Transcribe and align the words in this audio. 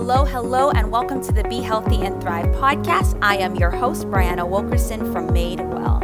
Hello, 0.00 0.24
hello, 0.24 0.70
and 0.70 0.90
welcome 0.90 1.22
to 1.22 1.30
the 1.30 1.44
Be 1.44 1.60
Healthy 1.60 2.06
and 2.06 2.22
Thrive 2.22 2.46
podcast. 2.54 3.18
I 3.20 3.36
am 3.36 3.54
your 3.54 3.70
host, 3.70 4.06
Brianna 4.06 4.48
Wilkerson 4.48 5.12
from 5.12 5.30
Made 5.30 5.60
Well. 5.60 6.00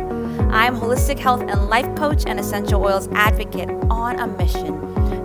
I 0.50 0.66
am 0.66 0.76
holistic 0.76 1.18
health 1.18 1.40
and 1.40 1.70
life 1.70 1.92
coach 1.96 2.24
and 2.26 2.38
essential 2.38 2.84
oils 2.84 3.08
advocate 3.12 3.70
on 3.88 4.18
a 4.18 4.26
mission 4.26 4.78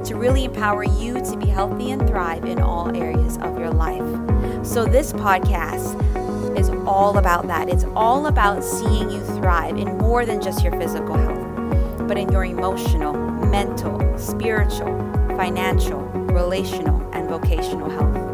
to 0.06 0.16
really 0.16 0.46
empower 0.46 0.86
you 0.86 1.16
to 1.16 1.36
be 1.36 1.48
healthy 1.48 1.92
and 1.92 2.08
thrive 2.08 2.46
in 2.46 2.60
all 2.60 2.96
areas 2.96 3.38
of 3.40 3.60
your 3.60 3.72
life. 3.72 4.66
So, 4.66 4.86
this 4.86 5.12
podcast 5.12 6.58
is 6.58 6.70
all 6.88 7.18
about 7.18 7.48
that. 7.48 7.68
It's 7.68 7.84
all 7.94 8.28
about 8.28 8.64
seeing 8.64 9.12
you 9.12 9.20
thrive 9.36 9.76
in 9.76 9.98
more 9.98 10.26
than 10.26 10.42
just 10.42 10.64
your 10.64 10.80
physical 10.80 11.18
health, 11.18 12.08
but 12.08 12.18
in 12.18 12.32
your 12.32 12.46
emotional, 12.46 13.12
mental, 13.48 14.18
spiritual, 14.18 14.98
financial, 15.36 16.00
relational, 16.00 17.02
and 17.12 17.28
vocational 17.28 17.90
health. 17.90 18.31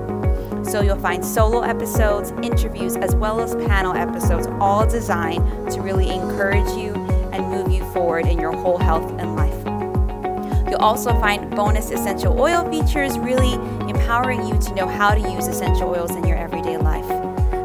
So 0.67 0.81
you'll 0.81 0.99
find 0.99 1.23
solo 1.23 1.61
episodes, 1.61 2.31
interviews, 2.43 2.97
as 2.97 3.15
well 3.15 3.39
as 3.39 3.55
panel 3.67 3.95
episodes, 3.95 4.47
all 4.59 4.85
designed 4.85 5.71
to 5.71 5.81
really 5.81 6.09
encourage 6.09 6.69
you 6.77 6.93
and 7.31 7.47
move 7.47 7.71
you 7.71 7.89
forward 7.93 8.25
in 8.25 8.37
your 8.37 8.51
whole 8.51 8.77
health 8.77 9.09
and 9.17 9.35
life. 9.37 10.67
You'll 10.69 10.81
also 10.81 11.11
find 11.21 11.49
bonus 11.51 11.89
essential 11.91 12.37
oil 12.39 12.69
features, 12.69 13.17
really 13.17 13.53
empowering 13.89 14.45
you 14.45 14.59
to 14.59 14.75
know 14.75 14.87
how 14.87 15.15
to 15.15 15.21
use 15.31 15.47
essential 15.47 15.89
oils 15.89 16.11
in 16.11 16.27
your 16.27 16.37
everyday 16.37 16.77
life. 16.77 17.07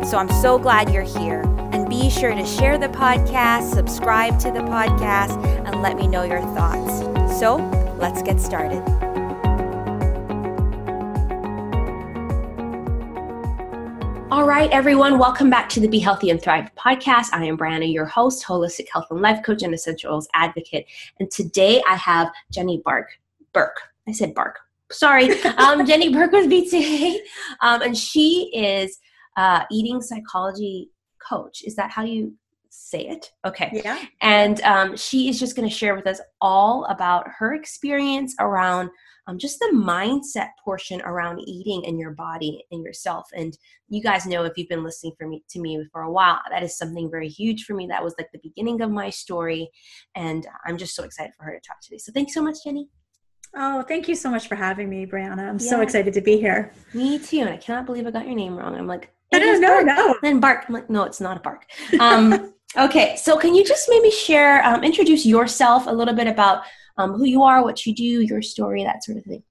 So 0.06 0.16
I'm 0.16 0.30
so 0.40 0.56
glad 0.56 0.92
you're 0.92 1.02
here. 1.02 1.42
And 1.72 1.88
be 1.88 2.08
sure 2.08 2.32
to 2.32 2.46
share 2.46 2.78
the 2.78 2.88
podcast, 2.88 3.74
subscribe 3.74 4.38
to 4.40 4.52
the 4.52 4.60
podcast, 4.60 5.42
and 5.66 5.82
let 5.82 5.96
me 5.96 6.06
know 6.06 6.22
your 6.22 6.42
thoughts. 6.54 7.00
So 7.40 7.56
let's 7.98 8.22
get 8.22 8.40
started. 8.40 9.01
All 14.42 14.48
right, 14.48 14.72
everyone, 14.72 15.20
welcome 15.20 15.50
back 15.50 15.68
to 15.68 15.78
the 15.78 15.86
Be 15.86 16.00
Healthy 16.00 16.28
and 16.30 16.42
Thrive 16.42 16.68
podcast. 16.74 17.28
I 17.32 17.44
am 17.44 17.56
Brianna, 17.56 17.90
your 17.90 18.06
host, 18.06 18.44
holistic 18.44 18.88
health 18.92 19.06
and 19.12 19.20
life 19.20 19.40
coach, 19.44 19.62
and 19.62 19.72
essential 19.72 20.12
oils 20.12 20.26
advocate. 20.34 20.84
And 21.20 21.30
today 21.30 21.80
I 21.88 21.94
have 21.94 22.28
Jenny 22.50 22.82
Bark. 22.84 23.06
Berk. 23.52 23.76
I 24.08 24.10
said 24.10 24.34
Bark. 24.34 24.58
Sorry, 24.90 25.40
um, 25.58 25.86
Jenny 25.86 26.12
Berk 26.12 26.32
with 26.32 26.48
me 26.48 26.68
today, 26.68 27.20
um, 27.60 27.82
and 27.82 27.96
she 27.96 28.50
is 28.52 28.98
uh, 29.36 29.62
eating 29.70 30.02
psychology 30.02 30.90
coach. 31.20 31.62
Is 31.62 31.76
that 31.76 31.92
how 31.92 32.02
you 32.02 32.34
say 32.68 33.06
it? 33.06 33.30
Okay. 33.44 33.70
Yeah. 33.72 34.04
And 34.22 34.60
um, 34.62 34.96
she 34.96 35.28
is 35.28 35.38
just 35.38 35.54
going 35.54 35.68
to 35.68 35.74
share 35.74 35.94
with 35.94 36.08
us 36.08 36.20
all 36.40 36.84
about 36.86 37.28
her 37.38 37.54
experience 37.54 38.34
around 38.40 38.90
um, 39.26 39.38
just 39.38 39.58
the 39.58 39.72
mindset 39.72 40.48
portion 40.64 41.00
around 41.02 41.40
eating 41.46 41.86
and 41.86 41.98
your 41.98 42.10
body 42.10 42.64
and 42.70 42.84
yourself. 42.84 43.28
And 43.34 43.56
you 43.88 44.02
guys 44.02 44.26
know 44.26 44.44
if 44.44 44.52
you've 44.56 44.68
been 44.68 44.84
listening 44.84 45.12
for 45.18 45.28
me 45.28 45.44
to 45.50 45.60
me 45.60 45.84
for 45.92 46.02
a 46.02 46.10
while, 46.10 46.40
that 46.50 46.62
is 46.62 46.76
something 46.76 47.10
very 47.10 47.28
huge 47.28 47.64
for 47.64 47.74
me. 47.74 47.86
That 47.86 48.02
was 48.02 48.14
like 48.18 48.30
the 48.32 48.40
beginning 48.42 48.80
of 48.80 48.90
my 48.90 49.10
story, 49.10 49.70
and 50.14 50.46
I'm 50.66 50.76
just 50.76 50.94
so 50.94 51.04
excited 51.04 51.32
for 51.36 51.44
her 51.44 51.52
to 51.52 51.60
talk 51.66 51.80
today. 51.80 51.98
So 51.98 52.12
thanks 52.12 52.34
so 52.34 52.42
much, 52.42 52.64
Jenny. 52.64 52.88
Oh, 53.54 53.82
thank 53.82 54.08
you 54.08 54.14
so 54.14 54.30
much 54.30 54.48
for 54.48 54.54
having 54.54 54.88
me, 54.88 55.04
Brianna. 55.06 55.48
I'm 55.48 55.58
yeah. 55.58 55.70
so 55.70 55.80
excited 55.82 56.14
to 56.14 56.20
be 56.22 56.38
here. 56.38 56.72
Me 56.94 57.18
too. 57.18 57.40
And 57.40 57.50
I 57.50 57.58
cannot 57.58 57.84
believe 57.84 58.06
I 58.06 58.10
got 58.10 58.26
your 58.26 58.34
name 58.34 58.56
wrong. 58.56 58.74
I'm 58.74 58.86
like, 58.86 59.12
I 59.32 59.38
don't 59.38 59.60
know, 59.60 59.80
no. 59.80 60.16
Then 60.22 60.40
bark. 60.40 60.64
I'm 60.68 60.74
like, 60.74 60.90
no, 60.90 61.04
it's 61.04 61.20
not 61.20 61.36
a 61.36 61.40
bark. 61.40 61.66
Um, 62.00 62.54
okay, 62.78 63.16
so 63.16 63.36
can 63.36 63.54
you 63.54 63.64
just 63.64 63.88
maybe 63.88 64.10
share, 64.10 64.64
um, 64.64 64.84
introduce 64.84 65.24
yourself 65.24 65.86
a 65.86 65.90
little 65.90 66.14
bit 66.14 66.26
about 66.26 66.62
um, 66.96 67.14
who 67.14 67.24
you 67.24 67.42
are, 67.42 67.62
what 67.62 67.86
you 67.86 67.94
do, 67.94 68.22
your 68.22 68.42
story, 68.42 68.84
that 68.84 69.04
sort 69.04 69.18
of 69.18 69.24
thing. 69.24 69.42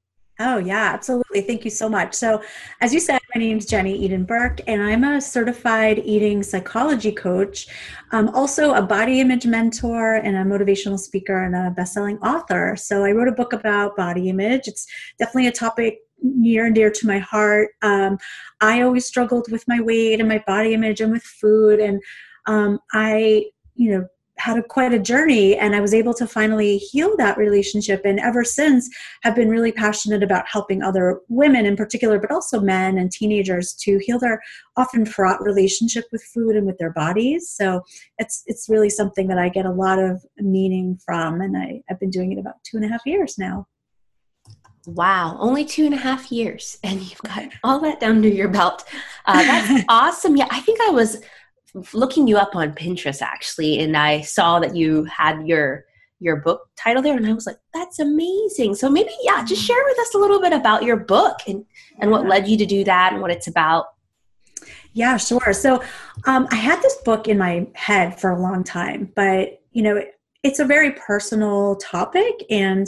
Oh, 0.43 0.57
yeah, 0.57 0.91
absolutely. 0.91 1.41
Thank 1.41 1.63
you 1.65 1.69
so 1.69 1.87
much. 1.87 2.15
So, 2.15 2.41
as 2.79 2.91
you 2.91 2.99
said, 2.99 3.19
my 3.35 3.39
name 3.39 3.59
is 3.59 3.67
Jenny 3.67 3.95
Eden 3.95 4.23
Berk, 4.23 4.59
and 4.65 4.81
I'm 4.81 5.03
a 5.03 5.21
certified 5.21 6.01
eating 6.03 6.41
psychology 6.41 7.11
coach, 7.11 7.67
um, 8.11 8.29
also 8.29 8.73
a 8.73 8.81
body 8.81 9.19
image 9.19 9.45
mentor, 9.45 10.15
and 10.15 10.35
a 10.35 10.43
motivational 10.43 10.97
speaker 10.97 11.43
and 11.43 11.55
a 11.55 11.69
best-selling 11.69 12.17
author. 12.19 12.75
So, 12.75 13.03
I 13.03 13.11
wrote 13.11 13.27
a 13.27 13.33
book 13.33 13.53
about 13.53 13.95
body 13.95 14.29
image. 14.29 14.67
It's 14.67 14.87
definitely 15.19 15.47
a 15.47 15.51
topic 15.51 15.99
near 16.23 16.65
and 16.65 16.73
dear 16.73 16.89
to 16.89 17.05
my 17.05 17.19
heart. 17.19 17.69
Um, 17.83 18.17
I 18.61 18.81
always 18.81 19.05
struggled 19.05 19.51
with 19.51 19.63
my 19.67 19.79
weight 19.79 20.19
and 20.19 20.29
my 20.29 20.43
body 20.47 20.73
image 20.73 21.01
and 21.01 21.11
with 21.11 21.23
food, 21.23 21.79
and 21.79 22.01
um, 22.47 22.79
I, 22.93 23.45
you 23.75 23.91
know, 23.91 24.07
had 24.41 24.57
a, 24.57 24.63
quite 24.63 24.93
a 24.93 24.99
journey 24.99 25.55
and 25.55 25.75
i 25.75 25.79
was 25.79 25.93
able 25.93 26.13
to 26.13 26.25
finally 26.25 26.77
heal 26.77 27.15
that 27.17 27.37
relationship 27.37 28.01
and 28.05 28.19
ever 28.19 28.43
since 28.43 28.89
have 29.21 29.35
been 29.35 29.49
really 29.49 29.71
passionate 29.71 30.23
about 30.23 30.45
helping 30.47 30.81
other 30.81 31.21
women 31.29 31.65
in 31.65 31.75
particular 31.75 32.19
but 32.19 32.31
also 32.31 32.59
men 32.59 32.97
and 32.97 33.11
teenagers 33.11 33.73
to 33.73 33.99
heal 33.99 34.19
their 34.19 34.41
often 34.77 35.05
fraught 35.05 35.41
relationship 35.41 36.05
with 36.11 36.23
food 36.33 36.55
and 36.55 36.65
with 36.65 36.77
their 36.79 36.93
bodies 36.93 37.49
so 37.49 37.81
it's 38.17 38.43
it's 38.47 38.67
really 38.67 38.89
something 38.89 39.27
that 39.27 39.37
i 39.37 39.47
get 39.47 39.65
a 39.65 39.71
lot 39.71 39.99
of 39.99 40.23
meaning 40.37 40.97
from 41.05 41.41
and 41.41 41.55
I, 41.55 41.81
i've 41.89 41.99
been 41.99 42.09
doing 42.09 42.31
it 42.31 42.39
about 42.39 42.55
two 42.63 42.77
and 42.77 42.85
a 42.85 42.89
half 42.89 43.05
years 43.05 43.37
now 43.37 43.67
Wow, 44.87 45.37
only 45.39 45.63
two 45.63 45.85
and 45.85 45.93
a 45.93 45.97
half 45.97 46.31
years, 46.31 46.79
and 46.83 47.01
you've 47.01 47.21
got 47.21 47.43
all 47.63 47.79
that 47.81 47.99
down 47.99 48.23
to 48.23 48.33
your 48.33 48.47
belt. 48.47 48.83
Uh, 49.27 49.43
that's 49.43 49.85
awesome. 49.89 50.35
Yeah, 50.35 50.47
I 50.49 50.59
think 50.59 50.79
I 50.81 50.89
was 50.89 51.21
looking 51.93 52.27
you 52.27 52.37
up 52.37 52.55
on 52.55 52.73
Pinterest 52.73 53.21
actually, 53.21 53.79
and 53.79 53.95
I 53.95 54.21
saw 54.21 54.59
that 54.59 54.75
you 54.75 55.05
had 55.05 55.45
your 55.47 55.85
your 56.19 56.35
book 56.35 56.69
title 56.77 57.01
there, 57.01 57.17
and 57.17 57.25
I 57.25 57.33
was 57.33 57.47
like, 57.47 57.57
"That's 57.73 57.99
amazing!" 57.99 58.75
So 58.75 58.89
maybe, 58.89 59.11
yeah, 59.23 59.43
just 59.43 59.63
share 59.63 59.83
with 59.85 59.99
us 59.99 60.13
a 60.13 60.19
little 60.19 60.39
bit 60.39 60.53
about 60.53 60.83
your 60.83 60.97
book 60.97 61.37
and 61.47 61.65
and 61.99 62.11
what 62.11 62.27
led 62.27 62.47
you 62.47 62.57
to 62.57 62.65
do 62.65 62.83
that 62.83 63.13
and 63.13 63.21
what 63.21 63.31
it's 63.31 63.47
about. 63.47 63.87
Yeah, 64.93 65.17
sure. 65.17 65.53
So 65.53 65.81
um, 66.25 66.47
I 66.51 66.55
had 66.55 66.81
this 66.81 66.97
book 67.05 67.27
in 67.27 67.37
my 67.37 67.67
head 67.73 68.19
for 68.19 68.31
a 68.31 68.39
long 68.39 68.63
time, 68.63 69.11
but 69.15 69.61
you 69.71 69.81
know, 69.81 69.95
it, 69.97 70.19
it's 70.43 70.59
a 70.59 70.65
very 70.65 70.91
personal 70.91 71.77
topic, 71.77 72.43
and 72.49 72.87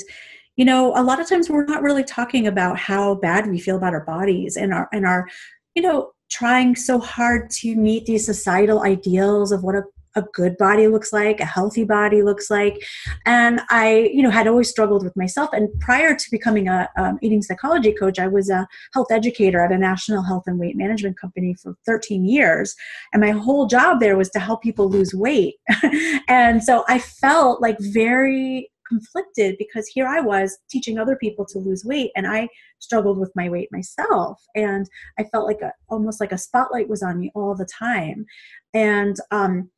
you 0.55 0.65
know, 0.65 0.93
a 0.95 1.01
lot 1.03 1.19
of 1.19 1.27
times 1.27 1.49
we're 1.49 1.65
not 1.65 1.81
really 1.81 2.03
talking 2.03 2.45
about 2.47 2.77
how 2.77 3.15
bad 3.15 3.47
we 3.47 3.59
feel 3.59 3.77
about 3.77 3.93
our 3.93 4.05
bodies 4.05 4.57
and 4.57 4.73
our 4.73 4.89
and 4.93 5.05
our 5.05 5.27
you 5.75 5.81
know 5.81 6.11
trying 6.33 6.75
so 6.75 6.99
hard 6.99 7.49
to 7.61 7.75
meet 7.75 8.05
these 8.05 8.25
societal 8.25 8.83
ideals 8.83 9.51
of 9.51 9.63
what 9.63 9.75
a 9.75 9.83
a 10.15 10.21
good 10.33 10.57
body 10.57 10.87
looks 10.87 11.11
like 11.11 11.39
a 11.39 11.45
healthy 11.45 11.83
body 11.83 12.21
looks 12.21 12.49
like. 12.49 12.83
And 13.25 13.61
i 13.69 14.11
you 14.13 14.21
know 14.21 14.29
had 14.29 14.47
always 14.47 14.69
struggled 14.69 15.03
with 15.03 15.15
myself. 15.15 15.49
And 15.53 15.69
prior 15.79 16.15
to 16.15 16.31
becoming 16.31 16.67
a 16.67 16.89
um, 16.97 17.17
eating 17.21 17.41
psychology 17.41 17.93
coach 17.93 18.19
i 18.19 18.27
was 18.27 18.49
a 18.49 18.67
health 18.93 19.11
educator 19.11 19.59
at 19.59 19.71
a 19.71 19.77
national 19.77 20.23
health 20.23 20.43
and 20.47 20.59
weight 20.59 20.77
management 20.77 21.19
company 21.19 21.55
for 21.61 21.75
13 21.85 22.25
years. 22.25 22.75
And 23.11 23.21
my 23.21 23.31
whole 23.31 23.65
job 23.65 23.99
there 23.99 24.17
was 24.17 24.29
to 24.31 24.39
help 24.39 24.61
people 24.61 24.89
lose 24.89 25.13
weight. 25.13 25.55
And 26.27 26.63
so 26.63 26.83
i 26.87 26.99
felt 26.99 27.61
like 27.61 27.77
very 27.79 28.69
conflicted 28.87 29.55
because 29.57 29.87
here 29.87 30.07
I 30.07 30.19
was 30.21 30.57
teaching 30.69 30.97
other 30.97 31.15
people 31.15 31.45
to 31.45 31.59
lose 31.59 31.85
weight 31.85 32.11
and 32.15 32.27
I 32.27 32.47
struggled 32.79 33.17
with 33.17 33.31
my 33.35 33.49
weight 33.49 33.69
myself. 33.71 34.41
And 34.55 34.87
I 35.17 35.23
felt 35.23 35.47
like 35.47 35.61
a 35.61 35.71
almost 35.89 36.19
like 36.19 36.31
a 36.31 36.37
spotlight 36.37 36.89
was 36.89 37.03
on 37.03 37.19
me 37.19 37.31
all 37.35 37.55
the 37.55 37.65
time. 37.65 38.25
And 38.73 39.15
um 39.31 39.69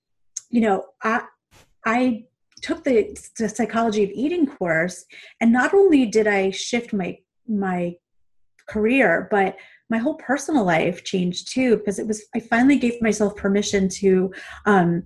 you 0.49 0.61
know 0.61 0.85
I 1.03 1.23
I 1.85 2.25
took 2.61 2.83
the, 2.83 3.15
the 3.37 3.49
psychology 3.49 4.03
of 4.03 4.09
eating 4.11 4.47
course 4.47 5.05
and 5.39 5.51
not 5.51 5.73
only 5.73 6.05
did 6.05 6.27
I 6.27 6.51
shift 6.51 6.93
my 6.93 7.17
my 7.47 7.95
career 8.67 9.27
but 9.29 9.55
my 9.89 9.99
whole 9.99 10.15
personal 10.15 10.63
life 10.63 11.03
changed 11.03 11.51
too 11.53 11.77
because 11.77 11.99
it 11.99 12.07
was 12.07 12.23
I 12.33 12.39
finally 12.39 12.77
gave 12.77 13.01
myself 13.01 13.35
permission 13.35 13.87
to 13.89 14.33
um 14.65 15.03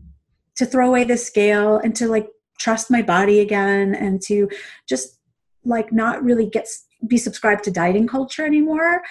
to 0.56 0.66
throw 0.66 0.88
away 0.88 1.04
the 1.04 1.18
scale 1.18 1.78
and 1.78 1.96
to 1.96 2.08
like 2.08 2.28
trust 2.60 2.92
my 2.92 3.02
body 3.02 3.40
again 3.40 3.96
and 3.96 4.22
to 4.22 4.50
just 4.88 5.20
like 5.66 5.92
not 5.92 6.24
really 6.24 6.50
get 6.50 6.68
be 7.08 7.18
subscribed 7.18 7.64
to 7.64 7.72
dieting 7.72 8.08
culture 8.08 8.46
anymore. 8.46 9.02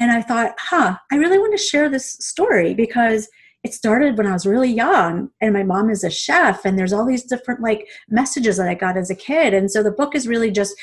And 0.00 0.10
i 0.10 0.20
thought 0.20 0.54
huh 0.58 0.96
i 1.12 1.16
really 1.16 1.38
want 1.38 1.56
to 1.56 1.62
share 1.62 1.88
this 1.88 2.14
story 2.14 2.74
because 2.74 3.28
it 3.62 3.72
started 3.72 4.18
when 4.18 4.26
i 4.26 4.32
was 4.32 4.46
really 4.46 4.72
young 4.72 5.30
and 5.40 5.52
my 5.52 5.62
mom 5.62 5.90
is 5.90 6.02
a 6.02 6.10
chef 6.10 6.64
and 6.64 6.76
there's 6.76 6.92
all 6.92 7.06
these 7.06 7.22
different 7.22 7.60
like 7.60 7.86
messages 8.08 8.56
that 8.56 8.68
i 8.68 8.74
got 8.74 8.96
as 8.96 9.10
a 9.10 9.14
kid. 9.14 9.54
And 9.54 9.70
so 9.70 9.82
the 9.82 9.92
book 9.92 10.16
is 10.16 10.26
really 10.26 10.50
just 10.50 10.74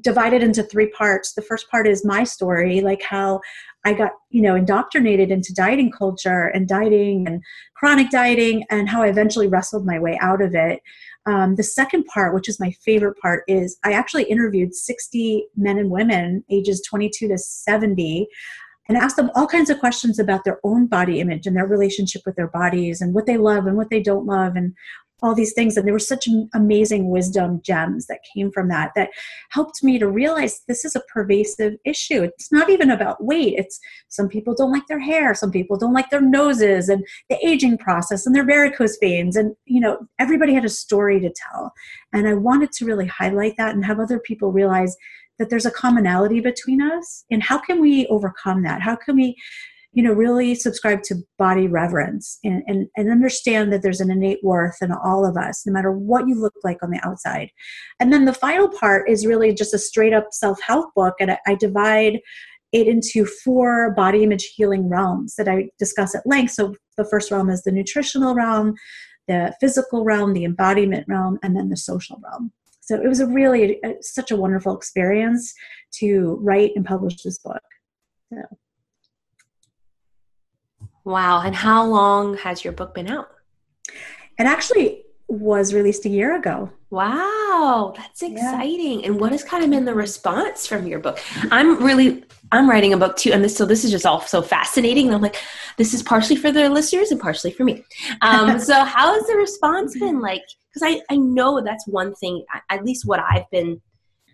divided 0.00 0.42
into 0.42 0.62
three 0.62 0.88
parts. 0.90 1.32
The 1.32 1.42
first 1.42 1.68
part 1.70 1.88
is 1.88 2.04
my 2.04 2.22
story 2.22 2.80
like 2.80 3.02
how 3.02 3.40
I 3.84 3.94
got, 3.94 4.12
you 4.28 4.42
know, 4.42 4.54
indoctrinated 4.54 5.30
into 5.30 5.54
dieting 5.54 5.90
culture 5.90 6.48
and 6.48 6.68
dieting 6.68 7.26
and 7.26 7.42
chronic 7.74 8.10
dieting 8.10 8.64
and 8.70 8.88
how 8.88 9.02
I 9.02 9.08
eventually 9.08 9.48
wrestled 9.48 9.86
my 9.86 9.98
way 9.98 10.18
out 10.20 10.42
of 10.42 10.54
it. 10.54 10.80
Um, 11.30 11.54
the 11.54 11.62
second 11.62 12.06
part, 12.06 12.34
which 12.34 12.48
is 12.48 12.58
my 12.58 12.72
favorite 12.84 13.16
part, 13.18 13.44
is 13.46 13.78
I 13.84 13.92
actually 13.92 14.24
interviewed 14.24 14.74
60 14.74 15.46
men 15.56 15.78
and 15.78 15.88
women 15.88 16.44
ages 16.50 16.82
22 16.88 17.28
to 17.28 17.38
70 17.38 18.26
and 18.88 18.98
asked 18.98 19.14
them 19.14 19.30
all 19.36 19.46
kinds 19.46 19.70
of 19.70 19.78
questions 19.78 20.18
about 20.18 20.42
their 20.42 20.58
own 20.64 20.88
body 20.88 21.20
image 21.20 21.46
and 21.46 21.56
their 21.56 21.68
relationship 21.68 22.22
with 22.26 22.34
their 22.34 22.48
bodies 22.48 23.00
and 23.00 23.14
what 23.14 23.26
they 23.26 23.36
love 23.36 23.66
and 23.66 23.76
what 23.76 23.90
they 23.90 24.02
don't 24.02 24.26
love. 24.26 24.56
And 24.56 24.74
all 25.22 25.34
these 25.34 25.52
things 25.52 25.76
and 25.76 25.86
there 25.86 25.92
were 25.92 25.98
such 25.98 26.28
amazing 26.54 27.08
wisdom 27.08 27.60
gems 27.62 28.06
that 28.06 28.20
came 28.34 28.50
from 28.50 28.68
that 28.68 28.92
that 28.94 29.10
helped 29.50 29.82
me 29.82 29.98
to 29.98 30.08
realize 30.08 30.62
this 30.66 30.84
is 30.84 30.96
a 30.96 31.02
pervasive 31.12 31.74
issue. 31.84 32.22
It's 32.22 32.52
not 32.52 32.70
even 32.70 32.90
about 32.90 33.24
weight. 33.24 33.54
It's 33.56 33.78
some 34.08 34.28
people 34.28 34.54
don't 34.54 34.72
like 34.72 34.86
their 34.86 35.00
hair. 35.00 35.34
Some 35.34 35.50
people 35.50 35.76
don't 35.76 35.92
like 35.92 36.10
their 36.10 36.20
noses 36.20 36.88
and 36.88 37.04
the 37.28 37.38
aging 37.46 37.78
process 37.78 38.26
and 38.26 38.34
their 38.34 38.46
varicose 38.46 38.98
veins. 39.00 39.36
And 39.36 39.54
you 39.64 39.80
know 39.80 39.98
everybody 40.18 40.54
had 40.54 40.64
a 40.64 40.70
story 40.70 41.20
to 41.20 41.32
tell. 41.32 41.72
And 42.12 42.28
i 42.28 42.34
wanted 42.34 42.72
to 42.72 42.84
really 42.84 43.06
highlight 43.06 43.56
that 43.56 43.74
and 43.74 43.84
have 43.84 44.00
other 44.00 44.18
people 44.18 44.52
realize 44.52 44.96
that 45.40 45.48
there's 45.48 45.66
a 45.66 45.70
commonality 45.70 46.40
between 46.40 46.82
us. 46.82 47.24
And 47.30 47.42
how 47.42 47.58
can 47.58 47.80
we 47.80 48.06
overcome 48.08 48.62
that? 48.62 48.82
How 48.82 48.94
can 48.94 49.16
we 49.16 49.36
you 49.92 50.02
know 50.02 50.12
really 50.12 50.54
subscribe 50.54 51.02
to 51.02 51.16
body 51.38 51.66
reverence 51.66 52.38
and, 52.44 52.62
and, 52.66 52.86
and 52.96 53.10
understand 53.10 53.72
that 53.72 53.82
there's 53.82 54.00
an 54.00 54.10
innate 54.10 54.38
worth 54.42 54.76
in 54.80 54.92
all 54.92 55.26
of 55.26 55.36
us 55.36 55.66
no 55.66 55.72
matter 55.72 55.90
what 55.90 56.28
you 56.28 56.34
look 56.34 56.54
like 56.62 56.82
on 56.82 56.90
the 56.90 57.00
outside 57.02 57.50
and 57.98 58.12
then 58.12 58.24
the 58.24 58.32
final 58.32 58.68
part 58.68 59.08
is 59.08 59.26
really 59.26 59.52
just 59.52 59.74
a 59.74 59.78
straight 59.78 60.12
up 60.12 60.28
self-help 60.30 60.94
book 60.94 61.14
and 61.20 61.32
I, 61.32 61.38
I 61.46 61.54
divide 61.54 62.20
it 62.72 62.86
into 62.86 63.26
four 63.26 63.92
body 63.92 64.22
image 64.22 64.52
healing 64.54 64.88
realms 64.88 65.34
that 65.36 65.48
I 65.48 65.70
discuss 65.78 66.14
at 66.14 66.26
length. 66.26 66.52
So 66.52 66.74
the 66.96 67.04
first 67.04 67.30
realm 67.30 67.50
is 67.50 67.62
the 67.62 67.72
nutritional 67.72 68.34
realm, 68.34 68.74
the 69.26 69.54
physical 69.60 70.04
realm, 70.04 70.34
the 70.34 70.44
embodiment 70.44 71.06
realm, 71.08 71.38
and 71.42 71.56
then 71.56 71.68
the 71.68 71.76
social 71.76 72.20
realm. 72.22 72.52
So 72.80 72.96
it 72.96 73.08
was 73.08 73.20
a 73.20 73.26
really 73.26 73.80
a, 73.84 73.94
such 74.00 74.30
a 74.30 74.36
wonderful 74.36 74.76
experience 74.76 75.52
to 75.94 76.38
write 76.40 76.72
and 76.76 76.84
publish 76.84 77.22
this 77.22 77.38
book. 77.38 77.62
So. 78.32 78.42
Wow. 81.04 81.42
And 81.42 81.54
how 81.54 81.84
long 81.86 82.36
has 82.38 82.64
your 82.64 82.72
book 82.72 82.94
been 82.94 83.10
out? 83.10 83.28
It 84.38 84.44
actually 84.44 85.04
was 85.28 85.72
released 85.72 86.04
a 86.04 86.08
year 86.08 86.36
ago. 86.36 86.70
Wow, 86.90 87.94
that's 87.96 88.20
exciting. 88.20 89.00
Yeah. 89.00 89.06
And 89.06 89.20
what 89.20 89.30
has 89.30 89.44
kind 89.44 89.62
of 89.62 89.70
been 89.70 89.84
the 89.84 89.94
response 89.94 90.66
from 90.66 90.88
your 90.88 90.98
book? 90.98 91.20
I'm 91.52 91.82
really 91.82 92.24
I'm 92.50 92.68
writing 92.68 92.92
a 92.92 92.96
book 92.96 93.16
too, 93.16 93.32
and 93.32 93.44
this 93.44 93.56
so 93.56 93.64
this 93.64 93.84
is 93.84 93.92
just 93.92 94.04
all 94.04 94.20
so 94.22 94.42
fascinating. 94.42 95.06
And 95.06 95.14
I'm 95.14 95.22
like, 95.22 95.36
this 95.76 95.94
is 95.94 96.02
partially 96.02 96.34
for 96.34 96.50
the 96.50 96.68
listeners 96.68 97.12
and 97.12 97.20
partially 97.20 97.52
for 97.52 97.62
me. 97.62 97.84
Um, 98.22 98.58
so 98.68 98.82
how 98.82 99.14
has 99.14 99.24
the 99.28 99.36
response 99.36 99.96
been 99.96 100.20
like? 100.20 100.42
Because 100.74 100.96
I 100.96 101.14
I 101.14 101.16
know 101.16 101.60
that's 101.60 101.86
one 101.86 102.12
thing. 102.16 102.44
At 102.68 102.84
least 102.84 103.06
what 103.06 103.20
I've 103.20 103.48
been 103.52 103.80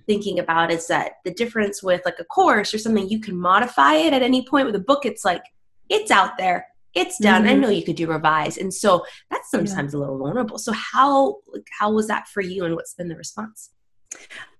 thinking 0.06 0.38
about 0.38 0.70
is 0.70 0.86
that 0.86 1.14
the 1.26 1.34
difference 1.34 1.82
with 1.82 2.00
like 2.06 2.18
a 2.20 2.24
course 2.24 2.72
or 2.72 2.78
something 2.78 3.08
you 3.08 3.20
can 3.20 3.36
modify 3.36 3.96
it 3.96 4.14
at 4.14 4.22
any 4.22 4.46
point. 4.46 4.64
With 4.64 4.76
a 4.76 4.80
book, 4.80 5.04
it's 5.04 5.26
like 5.26 5.42
it's 5.88 6.10
out 6.10 6.38
there. 6.38 6.66
It's 6.94 7.18
done. 7.18 7.42
Mm-hmm. 7.42 7.50
i 7.50 7.54
know 7.54 7.68
you 7.68 7.84
could 7.84 7.96
do 7.96 8.06
revise. 8.06 8.56
And 8.56 8.72
so 8.72 9.04
that's 9.30 9.50
sometimes 9.50 9.92
yeah. 9.92 9.98
a 9.98 10.00
little 10.00 10.18
vulnerable. 10.18 10.58
So 10.58 10.72
how 10.72 11.38
how 11.78 11.92
was 11.92 12.08
that 12.08 12.28
for 12.28 12.40
you 12.40 12.64
and 12.64 12.74
what's 12.74 12.94
been 12.94 13.08
the 13.08 13.16
response? 13.16 13.70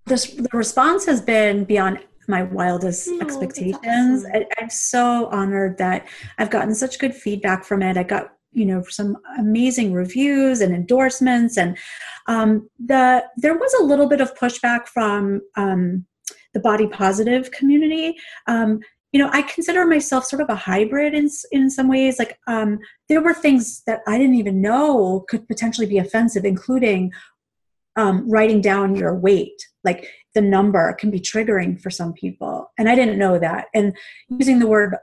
This, 0.04 0.26
the 0.26 0.48
response 0.52 1.06
has 1.06 1.20
been 1.20 1.64
beyond 1.64 2.00
my 2.28 2.42
wildest 2.42 3.08
oh, 3.10 3.20
expectations. 3.20 4.24
awesome. 4.24 4.32
I, 4.34 4.46
i'm 4.58 4.68
so 4.68 5.26
honored 5.26 5.78
that 5.78 6.08
i've 6.38 6.50
gotten 6.50 6.74
such 6.74 6.98
good 6.98 7.14
feedback 7.14 7.64
from 7.64 7.82
it. 7.82 7.96
I 7.96 8.02
got 8.02 8.32
you 8.56 8.64
know 8.64 8.82
some 8.88 9.16
amazing 9.38 9.92
reviews 9.92 10.60
and 10.60 10.74
endorsements. 10.74 11.58
And 11.58 11.76
um, 12.26 12.68
the 12.84 13.24
there 13.36 13.56
was 13.56 13.72
a 13.74 13.84
little 13.84 14.08
bit 14.08 14.20
of 14.20 14.34
pushback 14.34 14.88
from 14.88 15.42
um, 15.56 16.06
the 16.54 16.60
body 16.60 16.88
positive 16.88 17.50
community. 17.50 18.16
Um, 18.46 18.80
you 19.12 19.20
know, 19.20 19.30
I 19.32 19.42
consider 19.42 19.86
myself 19.86 20.24
sort 20.24 20.42
of 20.42 20.50
a 20.50 20.54
hybrid 20.54 21.14
in 21.14 21.28
in 21.52 21.70
some 21.70 21.88
ways. 21.88 22.18
Like, 22.18 22.38
um, 22.46 22.78
there 23.08 23.22
were 23.22 23.34
things 23.34 23.82
that 23.86 24.00
I 24.06 24.18
didn't 24.18 24.36
even 24.36 24.60
know 24.60 25.24
could 25.28 25.46
potentially 25.48 25.86
be 25.86 25.98
offensive, 25.98 26.44
including 26.44 27.12
um, 27.96 28.28
writing 28.30 28.60
down 28.60 28.96
your 28.96 29.14
weight. 29.14 29.60
Like, 29.84 30.08
the 30.34 30.42
number 30.42 30.92
can 30.94 31.10
be 31.10 31.20
triggering 31.20 31.80
for 31.80 31.90
some 31.90 32.12
people, 32.12 32.70
and 32.78 32.88
I 32.88 32.94
didn't 32.94 33.18
know 33.18 33.38
that. 33.38 33.66
And 33.74 33.96
using 34.28 34.58
the 34.58 34.66
word 34.66 34.96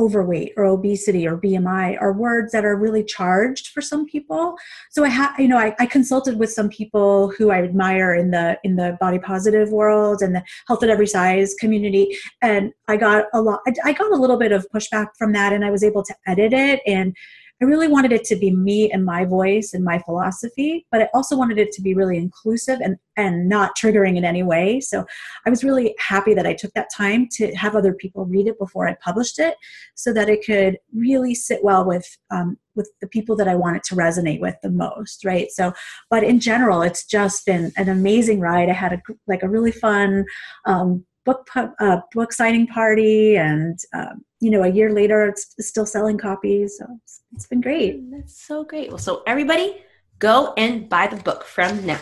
overweight 0.00 0.52
or 0.56 0.64
obesity 0.64 1.26
or 1.26 1.36
BMI 1.36 2.00
are 2.00 2.12
words 2.12 2.52
that 2.52 2.64
are 2.64 2.76
really 2.76 3.04
charged 3.04 3.68
for 3.68 3.80
some 3.80 4.06
people. 4.06 4.56
So 4.90 5.04
I 5.04 5.08
have, 5.08 5.38
you 5.38 5.48
know, 5.48 5.58
I, 5.58 5.74
I, 5.78 5.86
consulted 5.86 6.38
with 6.38 6.50
some 6.50 6.68
people 6.68 7.30
who 7.36 7.50
I 7.50 7.62
admire 7.62 8.14
in 8.14 8.30
the 8.30 8.58
in 8.64 8.76
the 8.76 8.96
body 9.00 9.18
positive 9.18 9.70
world 9.70 10.22
and 10.22 10.34
the 10.34 10.42
health 10.66 10.82
at 10.82 10.88
every 10.88 11.06
size 11.06 11.54
community, 11.54 12.16
and 12.40 12.72
I 12.88 12.96
got 12.96 13.26
a 13.34 13.42
lot. 13.42 13.60
I, 13.66 13.72
I 13.84 13.92
got 13.92 14.12
a 14.12 14.16
little 14.16 14.38
bit 14.38 14.52
of 14.52 14.66
pushback 14.74 15.08
from 15.18 15.32
that, 15.32 15.52
and 15.52 15.64
I 15.64 15.70
was 15.70 15.84
able 15.84 16.02
to 16.04 16.14
edit 16.26 16.52
it 16.52 16.80
and 16.86 17.14
I 17.60 17.66
really 17.66 17.88
wanted 17.88 18.12
it 18.12 18.24
to 18.24 18.36
be 18.36 18.50
me 18.50 18.90
and 18.90 19.04
my 19.04 19.24
voice 19.24 19.74
and 19.74 19.84
my 19.84 19.98
philosophy, 19.98 20.86
but 20.90 21.02
I 21.02 21.08
also 21.12 21.36
wanted 21.36 21.58
it 21.58 21.72
to 21.72 21.82
be 21.82 21.92
really 21.92 22.16
inclusive 22.16 22.80
and, 22.80 22.96
and 23.18 23.48
not 23.48 23.76
triggering 23.76 24.16
in 24.16 24.24
any 24.24 24.42
way. 24.42 24.80
So 24.80 25.04
I 25.46 25.50
was 25.50 25.62
really 25.62 25.94
happy 25.98 26.32
that 26.34 26.46
I 26.46 26.54
took 26.54 26.72
that 26.72 26.88
time 26.94 27.28
to 27.32 27.54
have 27.54 27.76
other 27.76 27.92
people 27.92 28.24
read 28.24 28.46
it 28.46 28.58
before 28.58 28.88
I 28.88 28.96
published 29.04 29.38
it 29.38 29.56
so 29.94 30.12
that 30.14 30.30
it 30.30 30.44
could 30.44 30.78
really 30.94 31.34
sit 31.34 31.62
well 31.62 31.84
with 31.84 32.06
um, 32.30 32.56
with 32.76 32.90
the 33.00 33.08
people 33.08 33.36
that 33.36 33.48
I 33.48 33.56
want 33.56 33.76
it 33.76 33.84
to 33.84 33.96
resonate 33.96 34.40
with 34.40 34.54
the 34.62 34.70
most, 34.70 35.24
right? 35.24 35.50
So, 35.50 35.72
but 36.08 36.22
in 36.22 36.40
general, 36.40 36.82
it's 36.82 37.04
just 37.04 37.44
been 37.44 37.72
an 37.76 37.88
amazing 37.88 38.40
ride. 38.40 38.70
I 38.70 38.74
had 38.74 38.92
a 38.92 39.02
like 39.26 39.42
a 39.42 39.48
really 39.48 39.72
fun 39.72 40.24
um, 40.64 41.04
book 41.26 41.46
uh, 41.54 42.00
book 42.14 42.32
signing 42.32 42.66
party, 42.66 43.36
and 43.36 43.78
um, 43.92 44.24
you 44.40 44.50
know, 44.50 44.62
a 44.62 44.68
year 44.68 44.92
later, 44.92 45.26
it's 45.26 45.54
still 45.60 45.86
selling 45.86 46.18
copies. 46.18 46.78
So 46.78 46.86
it's, 47.02 47.20
it's 47.34 47.46
been 47.46 47.60
great. 47.60 48.00
Mm, 48.00 48.10
that's 48.18 48.42
so 48.42 48.64
great. 48.64 48.88
Well, 48.88 48.98
so 48.98 49.22
everybody, 49.26 49.84
go 50.18 50.54
and 50.56 50.88
buy 50.88 51.06
the 51.06 51.16
book 51.16 51.44
from 51.44 51.84
now. 51.84 52.00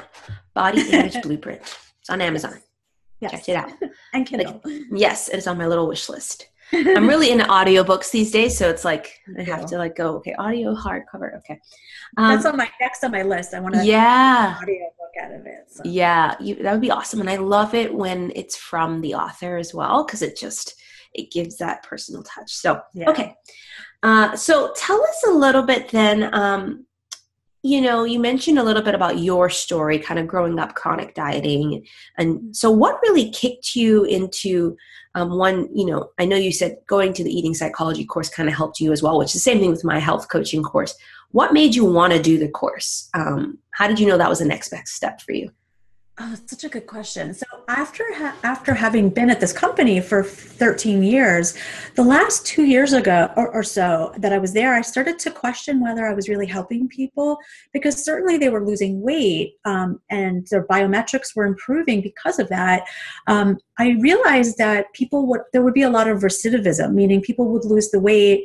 Body 0.55 0.88
Image 0.90 1.20
Blueprint. 1.23 1.61
It's 2.00 2.11
on 2.11 2.20
Amazon. 2.20 2.61
Yes. 3.20 3.32
Check 3.32 3.49
it 3.49 3.56
out. 3.56 3.73
and 4.14 4.26
Kindle. 4.26 4.61
Like, 4.64 4.82
yes, 4.93 5.29
it's 5.29 5.46
on 5.46 5.58
my 5.58 5.67
little 5.67 5.88
wish 5.88 6.08
list. 6.08 6.49
I'm 6.73 7.08
really 7.08 7.31
into 7.31 7.44
audiobooks 7.44 8.11
these 8.11 8.31
days, 8.31 8.56
so 8.56 8.69
it's 8.69 8.85
like 8.85 9.19
I 9.38 9.43
have 9.43 9.64
to 9.67 9.79
like 9.79 9.96
go, 9.96 10.17
okay, 10.17 10.35
audio 10.35 10.75
hardcover. 10.75 11.38
Okay. 11.38 11.58
Um, 12.19 12.35
That's 12.35 12.44
on 12.44 12.58
my 12.58 12.69
next 12.79 13.02
on 13.05 13.11
my 13.11 13.23
list. 13.23 13.55
I 13.55 13.61
want 13.61 13.75
to 13.75 13.85
yeah 13.87 14.58
audio 14.61 14.90
book 14.99 15.25
out 15.25 15.32
of 15.32 15.46
it. 15.46 15.64
So. 15.69 15.82
Yeah, 15.87 16.35
you, 16.38 16.56
that 16.56 16.73
would 16.73 16.82
be 16.82 16.90
awesome, 16.90 17.20
and 17.20 17.31
I 17.31 17.37
love 17.37 17.73
it 17.73 17.94
when 17.94 18.32
it's 18.37 18.55
from 18.55 19.00
the 19.00 19.14
author 19.14 19.56
as 19.56 19.73
well 19.73 20.05
because 20.05 20.20
it 20.20 20.37
just 20.37 20.75
it 21.14 21.31
gives 21.31 21.56
that 21.58 21.82
personal 21.82 22.22
touch. 22.22 22.52
So 22.52 22.81
yeah. 22.94 23.10
okay, 23.10 23.34
uh, 24.02 24.37
so 24.37 24.72
tell 24.76 25.02
us 25.02 25.25
a 25.28 25.32
little 25.32 25.62
bit 25.62 25.88
then. 25.88 26.32
Um, 26.34 26.84
you 27.62 27.81
know, 27.81 28.05
you 28.05 28.20
mentioned 28.20 28.58
a 28.58 28.62
little 28.62 28.82
bit 28.82 28.94
about 28.94 29.19
your 29.19 29.50
story, 29.50 29.99
kind 29.99 30.20
of 30.20 30.28
growing 30.28 30.58
up 30.58 30.75
chronic 30.75 31.14
dieting, 31.14 31.84
and 32.16 32.56
so 32.56 32.70
what 32.70 33.00
really 33.02 33.31
kicked 33.31 33.75
you 33.75 34.05
into 34.05 34.76
um, 35.14 35.37
one? 35.37 35.69
You 35.75 35.87
know, 35.87 36.10
I 36.19 36.25
know 36.25 36.37
you 36.37 36.52
said 36.52 36.76
going 36.87 37.12
to 37.14 37.25
the 37.25 37.37
eating 37.37 37.54
psychology 37.54 38.04
course 38.04 38.28
kind 38.28 38.49
of 38.49 38.54
helped 38.54 38.80
you 38.80 38.92
as 38.92 39.02
well, 39.02 39.18
which 39.18 39.28
is 39.28 39.35
the 39.35 39.40
same 39.40 39.59
thing 39.59 39.71
with 39.71 39.85
my 39.85 39.99
health 39.99 40.28
coaching 40.28 40.62
course. 40.62 40.94
What 41.32 41.52
made 41.52 41.75
you 41.75 41.85
want 41.85 42.12
to 42.12 42.23
do 42.23 42.38
the 42.38 42.49
course? 42.49 43.11
Um, 43.12 43.59
how 43.73 43.87
did 43.87 43.99
you 43.99 44.06
know 44.06 44.16
that 44.16 44.30
was 44.30 44.38
the 44.38 44.44
next 44.44 44.71
best 44.71 44.94
step 44.94 45.21
for 45.21 45.32
you? 45.32 45.50
Oh, 46.20 46.34
such 46.46 46.64
a 46.64 46.68
good 46.68 46.87
question. 46.87 47.32
So 47.32 47.46
after 47.68 48.04
ha- 48.12 48.37
after 48.42 48.75
having 48.75 49.08
been 49.08 49.30
at 49.30 49.38
this 49.38 49.52
company 49.52 50.00
for 50.00 50.25
13 50.25 51.04
years, 51.04 51.56
the 51.94 52.02
last 52.02 52.44
two 52.44 52.64
years 52.64 52.92
ago 52.92 53.30
or, 53.37 53.48
or, 53.54 53.62
so 53.62 54.12
that 54.18 54.32
I 54.32 54.38
was 54.38 54.52
there, 54.52 54.75
I 54.75 54.80
started 54.80 55.20
to 55.20 55.30
question 55.30 55.80
whether 55.80 56.04
I 56.06 56.14
was 56.14 56.28
really 56.28 56.46
helping 56.46 56.88
people 56.88 57.38
because 57.72 58.04
certainly 58.04 58.37
they 58.37 58.48
were 58.48 58.66
losing 58.66 59.00
weight 59.00 59.54
um, 59.64 60.00
and 60.10 60.44
their 60.50 60.66
biometrics 60.66 61.37
were 61.37 61.46
improving 61.46 62.00
because 62.00 62.40
of 62.40 62.48
that. 62.48 62.82
Um, 63.28 63.56
I 63.78 63.96
realized 64.00 64.58
that 64.58 64.92
people 64.94 65.28
would 65.28 65.42
there 65.52 65.62
would 65.62 65.75
be 65.75 65.82
a 65.82 65.90
lot 65.90 66.08
of 66.08 66.22
recidivism, 66.22 66.94
meaning 66.94 67.20
people 67.20 67.48
would 67.50 67.64
lose 67.64 67.90
the 67.90 68.00
weight 68.00 68.44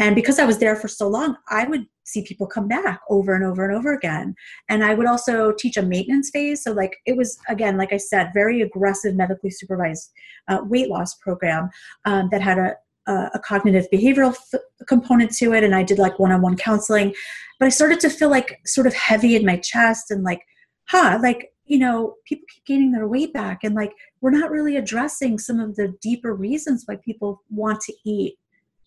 and 0.00 0.14
because 0.14 0.38
I 0.38 0.46
was 0.46 0.58
there 0.58 0.74
for 0.74 0.88
so 0.88 1.06
long, 1.06 1.36
I 1.50 1.66
would 1.66 1.86
see 2.10 2.22
people 2.24 2.46
come 2.46 2.68
back 2.68 3.00
over 3.08 3.34
and 3.34 3.44
over 3.44 3.64
and 3.64 3.76
over 3.76 3.92
again. 3.92 4.34
And 4.68 4.84
I 4.84 4.94
would 4.94 5.06
also 5.06 5.52
teach 5.52 5.76
a 5.76 5.82
maintenance 5.82 6.30
phase. 6.30 6.62
So, 6.62 6.72
like, 6.72 6.96
it 7.06 7.16
was, 7.16 7.38
again, 7.48 7.76
like 7.76 7.92
I 7.92 7.96
said, 7.96 8.30
very 8.34 8.62
aggressive 8.62 9.14
medically 9.14 9.50
supervised 9.50 10.12
uh, 10.48 10.60
weight 10.64 10.88
loss 10.88 11.14
program 11.14 11.70
um, 12.04 12.28
that 12.30 12.42
had 12.42 12.58
a, 12.58 12.76
a, 13.06 13.40
cognitive 13.44 13.86
behavioral 13.92 14.34
f- 14.34 14.60
component 14.86 15.32
to 15.32 15.52
it. 15.52 15.64
And 15.64 15.74
I 15.74 15.82
did 15.82 15.98
like 15.98 16.18
one 16.18 16.32
on 16.32 16.42
one 16.42 16.56
counseling. 16.56 17.14
But 17.58 17.66
I 17.66 17.70
started 17.70 18.00
to 18.00 18.10
feel 18.10 18.30
like 18.30 18.60
sort 18.66 18.86
of 18.86 18.94
heavy 18.94 19.36
in 19.36 19.44
my 19.44 19.56
chest 19.56 20.10
and 20.10 20.22
like, 20.22 20.42
huh, 20.88 21.18
like, 21.22 21.52
you 21.64 21.78
know, 21.78 22.16
people 22.26 22.44
keep 22.48 22.64
gaining 22.66 22.92
their 22.92 23.06
weight 23.06 23.32
back. 23.32 23.62
And 23.62 23.74
like, 23.74 23.92
we're 24.20 24.30
not 24.30 24.50
really 24.50 24.76
addressing 24.76 25.38
some 25.38 25.60
of 25.60 25.76
the 25.76 25.94
deeper 26.00 26.34
reasons 26.34 26.84
why 26.86 26.96
people 26.96 27.42
want 27.48 27.80
to 27.82 27.94
eat 28.04 28.36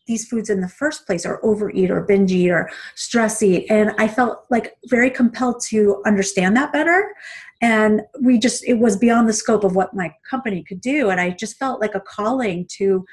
these 0.06 0.26
foods 0.26 0.50
in 0.50 0.62
the 0.62 0.68
first 0.68 1.06
place 1.06 1.26
or 1.26 1.44
overeat 1.46 1.90
or 1.90 2.02
binge 2.02 2.32
eat 2.32 2.50
or 2.50 2.70
stress 2.96 3.42
eat 3.42 3.66
and 3.70 3.92
i 3.98 4.08
felt 4.08 4.46
like 4.50 4.76
very 4.88 5.10
compelled 5.10 5.62
to 5.62 6.02
understand 6.06 6.56
that 6.56 6.74
better 6.74 7.14
and 7.62 8.02
we 8.22 8.38
just 8.38 8.64
it 8.66 8.80
was 8.80 8.98
beyond 8.98 9.28
the 9.28 9.34
scope 9.34 9.64
of 9.64 9.76
what 9.76 9.94
my 9.94 10.14
company 10.30 10.64
could 10.64 10.82
do 10.82 11.10
and 11.10 11.20
i 11.20 11.30
just 11.30 11.58
felt 11.58 11.80
like 11.82 11.96
a 11.96 12.02
calling 12.02 12.66
to 12.70 13.06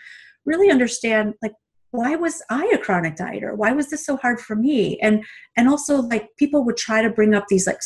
really 0.44 0.70
understand 0.70 1.34
like 1.42 1.52
why 1.92 2.14
was 2.14 2.40
I 2.50 2.70
a 2.72 2.78
chronic 2.78 3.16
dieter? 3.16 3.56
Why 3.56 3.72
was 3.72 3.90
this 3.90 4.06
so 4.06 4.16
hard 4.16 4.40
for 4.40 4.54
me? 4.54 4.98
And 5.00 5.24
and 5.56 5.68
also 5.68 6.02
like 6.02 6.28
people 6.36 6.64
would 6.64 6.76
try 6.76 7.02
to 7.02 7.10
bring 7.10 7.34
up 7.34 7.46
these 7.48 7.66
like 7.66 7.80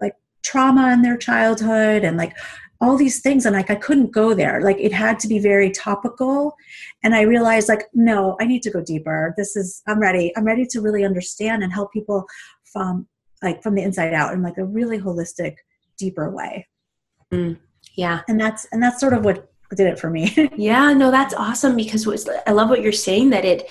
like 0.00 0.14
trauma 0.42 0.92
in 0.92 1.02
their 1.02 1.16
childhood 1.16 2.04
and 2.04 2.16
like 2.16 2.34
all 2.82 2.96
these 2.96 3.20
things 3.20 3.46
and 3.46 3.54
like 3.54 3.70
I 3.70 3.76
couldn't 3.76 4.10
go 4.10 4.34
there. 4.34 4.60
Like 4.60 4.76
it 4.78 4.92
had 4.92 5.20
to 5.20 5.28
be 5.28 5.38
very 5.38 5.70
topical 5.70 6.56
and 7.04 7.14
I 7.14 7.22
realized 7.22 7.68
like 7.68 7.84
no, 7.94 8.36
I 8.40 8.44
need 8.44 8.62
to 8.62 8.70
go 8.70 8.82
deeper. 8.82 9.34
This 9.36 9.56
is 9.56 9.82
I'm 9.86 10.00
ready. 10.00 10.32
I'm 10.36 10.44
ready 10.44 10.66
to 10.66 10.80
really 10.80 11.04
understand 11.04 11.62
and 11.62 11.72
help 11.72 11.92
people 11.92 12.26
from 12.72 13.06
like 13.40 13.62
from 13.62 13.76
the 13.76 13.82
inside 13.82 14.12
out 14.12 14.34
in 14.34 14.42
like 14.42 14.58
a 14.58 14.64
really 14.64 14.98
holistic 14.98 15.54
deeper 15.96 16.28
way. 16.28 16.66
Mm, 17.32 17.56
yeah. 17.94 18.22
And 18.28 18.40
that's 18.40 18.66
and 18.72 18.82
that's 18.82 19.00
sort 19.00 19.12
of 19.12 19.24
what 19.24 19.48
did 19.76 19.86
it 19.86 19.98
for 19.98 20.10
me. 20.10 20.50
yeah, 20.56 20.92
no, 20.92 21.12
that's 21.12 21.34
awesome 21.34 21.76
because 21.76 22.06
I 22.46 22.50
love 22.50 22.68
what 22.68 22.82
you're 22.82 22.92
saying 22.92 23.30
that 23.30 23.44
it 23.44 23.68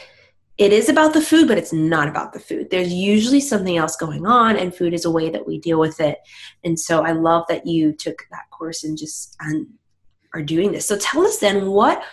it 0.58 0.74
is 0.74 0.90
about 0.90 1.14
the 1.14 1.22
food, 1.22 1.48
but 1.48 1.58
it's 1.58 1.74
not 1.74 2.08
about 2.08 2.34
the 2.34 2.40
food. 2.40 2.70
There's 2.70 2.94
usually 2.94 3.42
something 3.42 3.78
else 3.78 3.96
going 3.96 4.26
on, 4.26 4.58
and 4.58 4.76
food 4.76 4.94
is 4.94 5.06
a 5.06 5.12
way 5.12 5.30
that 5.30 5.48
we 5.48 5.60
deal 5.60 5.80
with 5.80 6.00
it. 6.00 6.20
And 6.64 6.80
so 6.80 7.04
I 7.04 7.14
love 7.14 7.46
that 7.50 7.66
you 7.66 7.94
took 7.94 8.24
that 8.32 8.50
course 8.52 8.84
and 8.84 8.98
just 8.98 9.36
and 9.40 9.68
are 10.34 10.42
doing 10.42 10.72
this. 10.72 10.86
So 10.86 10.98
tell 10.98 11.26
us 11.26 11.40
then 11.40 11.72
what 11.72 12.04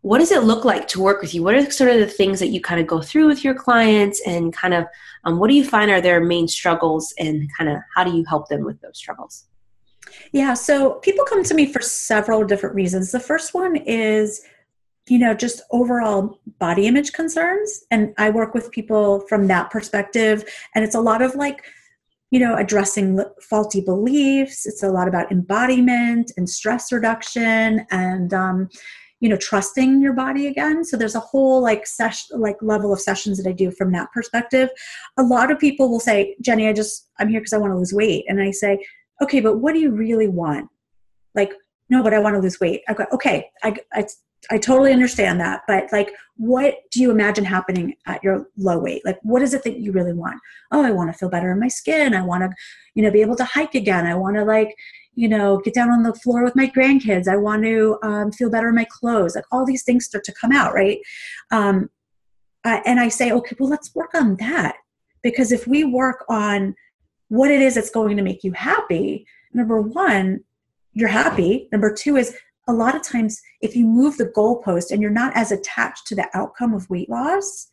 what 0.00 0.18
does 0.18 0.32
it 0.32 0.42
look 0.42 0.66
like 0.66 0.86
to 0.86 1.00
work 1.00 1.22
with 1.22 1.34
you? 1.34 1.42
What 1.42 1.54
are 1.54 1.70
sort 1.70 1.90
of 1.90 1.98
the 1.98 2.06
things 2.06 2.38
that 2.40 2.48
you 2.48 2.60
kind 2.60 2.78
of 2.78 2.86
go 2.86 3.00
through 3.00 3.26
with 3.26 3.42
your 3.42 3.54
clients, 3.54 4.20
and 4.26 4.52
kind 4.52 4.74
of 4.74 4.84
um, 5.24 5.38
what 5.38 5.48
do 5.48 5.54
you 5.54 5.64
find 5.64 5.90
are 5.90 6.00
their 6.00 6.20
main 6.20 6.46
struggles, 6.46 7.14
and 7.18 7.48
kind 7.56 7.70
of 7.70 7.78
how 7.94 8.04
do 8.04 8.14
you 8.14 8.24
help 8.28 8.48
them 8.48 8.64
with 8.64 8.80
those 8.82 8.98
struggles? 8.98 9.46
Yeah, 10.32 10.54
so 10.54 10.94
people 10.96 11.24
come 11.24 11.42
to 11.44 11.54
me 11.54 11.72
for 11.72 11.80
several 11.80 12.44
different 12.44 12.74
reasons. 12.74 13.12
The 13.12 13.20
first 13.20 13.54
one 13.54 13.76
is, 13.76 14.42
you 15.08 15.18
know, 15.18 15.34
just 15.34 15.62
overall 15.70 16.38
body 16.58 16.86
image 16.86 17.12
concerns. 17.12 17.84
And 17.90 18.14
I 18.16 18.30
work 18.30 18.54
with 18.54 18.70
people 18.70 19.20
from 19.28 19.46
that 19.48 19.70
perspective. 19.70 20.44
And 20.74 20.84
it's 20.84 20.94
a 20.94 21.00
lot 21.00 21.20
of 21.20 21.34
like, 21.34 21.64
you 22.30 22.40
know, 22.40 22.56
addressing 22.56 23.22
faulty 23.40 23.80
beliefs. 23.80 24.66
It's 24.66 24.82
a 24.82 24.88
lot 24.88 25.06
about 25.06 25.30
embodiment 25.30 26.32
and 26.36 26.48
stress 26.48 26.90
reduction 26.90 27.86
and, 27.90 28.32
um, 28.32 28.68
you 29.20 29.28
know, 29.28 29.36
trusting 29.36 30.00
your 30.00 30.12
body 30.12 30.46
again. 30.48 30.84
So 30.84 30.96
there's 30.96 31.14
a 31.14 31.20
whole 31.20 31.62
like 31.62 31.86
session, 31.86 32.40
like 32.40 32.56
level 32.60 32.92
of 32.92 33.00
sessions 33.00 33.38
that 33.38 33.48
I 33.48 33.52
do 33.52 33.70
from 33.70 33.92
that 33.92 34.10
perspective. 34.12 34.70
A 35.16 35.22
lot 35.22 35.50
of 35.50 35.58
people 35.58 35.88
will 35.88 36.00
say, 36.00 36.34
Jenny, 36.40 36.68
I 36.68 36.72
just, 36.72 37.08
I'm 37.18 37.28
here 37.28 37.40
because 37.40 37.52
I 37.52 37.58
want 37.58 37.72
to 37.72 37.78
lose 37.78 37.92
weight. 37.92 38.24
And 38.26 38.40
I 38.40 38.50
say, 38.50 38.84
okay, 39.22 39.40
but 39.40 39.58
what 39.58 39.72
do 39.74 39.80
you 39.80 39.90
really 39.90 40.28
want? 40.28 40.68
Like, 41.34 41.52
no, 41.88 42.02
but 42.02 42.14
I 42.14 42.18
want 42.18 42.34
to 42.34 42.40
lose 42.40 42.58
weight. 42.58 42.82
I 42.88 42.94
go, 42.94 43.06
okay, 43.12 43.50
I, 43.62 43.76
I, 43.92 44.06
I 44.50 44.58
totally 44.58 44.92
understand 44.92 45.40
that, 45.40 45.62
but 45.66 45.90
like, 45.92 46.10
what 46.36 46.74
do 46.90 47.00
you 47.00 47.10
imagine 47.10 47.44
happening 47.44 47.94
at 48.06 48.22
your 48.22 48.48
low 48.56 48.78
weight? 48.78 49.02
Like, 49.04 49.18
what 49.22 49.42
is 49.42 49.54
it 49.54 49.62
that 49.64 49.78
you 49.78 49.92
really 49.92 50.12
want? 50.12 50.40
Oh, 50.72 50.84
I 50.84 50.90
want 50.90 51.12
to 51.12 51.18
feel 51.18 51.28
better 51.28 51.52
in 51.52 51.60
my 51.60 51.68
skin. 51.68 52.14
I 52.14 52.22
want 52.22 52.42
to, 52.42 52.50
you 52.94 53.02
know, 53.02 53.10
be 53.10 53.20
able 53.20 53.36
to 53.36 53.44
hike 53.44 53.74
again. 53.74 54.06
I 54.06 54.14
want 54.14 54.36
to 54.36 54.44
like, 54.44 54.74
you 55.14 55.28
know, 55.28 55.58
get 55.58 55.74
down 55.74 55.90
on 55.90 56.02
the 56.02 56.14
floor 56.14 56.42
with 56.42 56.56
my 56.56 56.66
grandkids. 56.66 57.28
I 57.28 57.36
want 57.36 57.62
to 57.62 57.98
um, 58.02 58.32
feel 58.32 58.50
better 58.50 58.68
in 58.68 58.74
my 58.74 58.86
clothes. 58.90 59.36
Like 59.36 59.44
all 59.52 59.64
these 59.64 59.84
things 59.84 60.06
start 60.06 60.24
to 60.24 60.34
come 60.34 60.52
out, 60.52 60.74
right? 60.74 60.98
Um, 61.50 61.88
uh, 62.64 62.80
and 62.84 62.98
I 62.98 63.08
say, 63.08 63.30
okay, 63.30 63.54
well, 63.58 63.68
let's 63.68 63.94
work 63.94 64.14
on 64.14 64.36
that 64.36 64.76
because 65.22 65.52
if 65.52 65.66
we 65.66 65.84
work 65.84 66.24
on 66.28 66.74
what 67.28 67.50
it 67.50 67.60
is 67.60 67.74
that's 67.74 67.90
going 67.90 68.16
to 68.16 68.22
make 68.22 68.42
you 68.42 68.52
happy, 68.52 69.26
number 69.52 69.80
one, 69.80 70.40
you're 70.92 71.08
happy. 71.08 71.68
Number 71.72 71.92
two 71.92 72.16
is 72.16 72.36
a 72.68 72.72
lot 72.72 72.94
of 72.94 73.02
times 73.02 73.40
if 73.64 73.74
you 73.74 73.86
move 73.86 74.18
the 74.18 74.26
goalpost 74.26 74.90
and 74.90 75.00
you're 75.00 75.10
not 75.10 75.34
as 75.34 75.50
attached 75.50 76.06
to 76.06 76.14
the 76.14 76.28
outcome 76.34 76.74
of 76.74 76.88
weight 76.90 77.08
loss, 77.08 77.68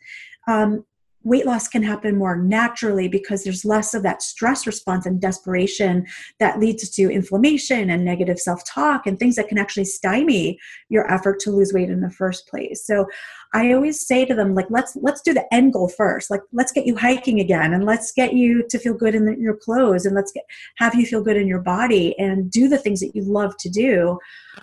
um, 0.47 0.85
weight 1.23 1.45
loss 1.45 1.67
can 1.67 1.83
happen 1.83 2.17
more 2.17 2.35
naturally 2.35 3.07
because 3.07 3.43
there's 3.43 3.63
less 3.63 3.93
of 3.93 4.03
that 4.03 4.21
stress 4.21 4.65
response 4.65 5.05
and 5.05 5.21
desperation 5.21 6.05
that 6.39 6.59
leads 6.59 6.89
to 6.89 7.11
inflammation 7.11 7.89
and 7.89 8.03
negative 8.03 8.39
self-talk 8.39 9.05
and 9.05 9.19
things 9.19 9.35
that 9.35 9.47
can 9.47 9.57
actually 9.57 9.85
stymie 9.85 10.57
your 10.89 11.11
effort 11.11 11.39
to 11.39 11.51
lose 11.51 11.73
weight 11.73 11.89
in 11.89 12.01
the 12.01 12.09
first 12.09 12.47
place. 12.47 12.85
So 12.85 13.07
i 13.53 13.73
always 13.73 14.07
say 14.07 14.25
to 14.25 14.33
them 14.33 14.55
like 14.55 14.67
let's 14.69 14.95
let's 15.01 15.21
do 15.21 15.33
the 15.33 15.53
end 15.53 15.73
goal 15.73 15.89
first. 15.89 16.31
Like 16.31 16.41
let's 16.53 16.71
get 16.71 16.85
you 16.85 16.95
hiking 16.95 17.39
again 17.39 17.73
and 17.73 17.85
let's 17.85 18.11
get 18.11 18.33
you 18.33 18.63
to 18.69 18.79
feel 18.79 18.93
good 18.93 19.13
in 19.13 19.25
the, 19.25 19.37
your 19.37 19.55
clothes 19.55 20.05
and 20.05 20.15
let's 20.15 20.31
get 20.31 20.43
have 20.77 20.95
you 20.95 21.05
feel 21.05 21.23
good 21.23 21.37
in 21.37 21.47
your 21.47 21.61
body 21.61 22.17
and 22.17 22.49
do 22.49 22.67
the 22.67 22.77
things 22.77 22.99
that 23.01 23.15
you 23.15 23.23
love 23.23 23.55
to 23.57 23.69
do 23.69 24.17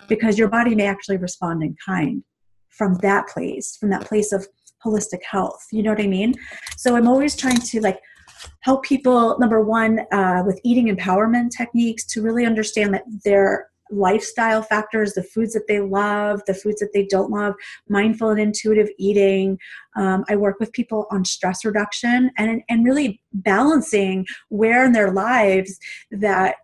because 0.07 0.37
your 0.37 0.49
body 0.49 0.75
may 0.75 0.87
actually 0.87 1.17
respond 1.17 1.63
in 1.63 1.75
kind 1.83 2.23
from 2.69 2.95
that 2.95 3.27
place 3.27 3.77
from 3.77 3.89
that 3.89 4.05
place 4.05 4.31
of 4.31 4.47
holistic 4.85 5.23
health 5.29 5.65
you 5.71 5.83
know 5.83 5.91
what 5.91 6.01
i 6.01 6.07
mean? 6.07 6.33
So 6.77 6.95
i'm 6.95 7.07
always 7.07 7.35
trying 7.35 7.57
to 7.59 7.81
like 7.81 7.99
help 8.61 8.83
people 8.83 9.37
number 9.39 9.61
one 9.61 9.99
uh, 10.11 10.43
with 10.45 10.59
eating 10.63 10.95
empowerment 10.95 11.51
techniques 11.55 12.05
to 12.05 12.21
really 12.21 12.45
understand 12.45 12.93
that 12.93 13.03
their 13.25 13.69
lifestyle 13.91 14.61
factors 14.61 15.13
the 15.13 15.23
foods 15.23 15.53
that 15.53 15.67
they 15.67 15.79
love 15.79 16.41
the 16.45 16.53
foods 16.53 16.79
that 16.79 16.93
they 16.93 17.05
don't 17.07 17.31
love 17.31 17.55
mindful 17.87 18.29
and 18.29 18.39
intuitive 18.39 18.89
eating. 18.97 19.57
Um, 19.95 20.23
i 20.29 20.35
work 20.35 20.59
with 20.59 20.71
people 20.73 21.07
on 21.11 21.25
stress 21.25 21.65
reduction 21.65 22.31
and 22.37 22.61
and 22.69 22.85
really 22.85 23.21
balancing 23.33 24.25
where 24.49 24.85
in 24.85 24.93
their 24.93 25.11
lives 25.11 25.79
that 26.11 26.55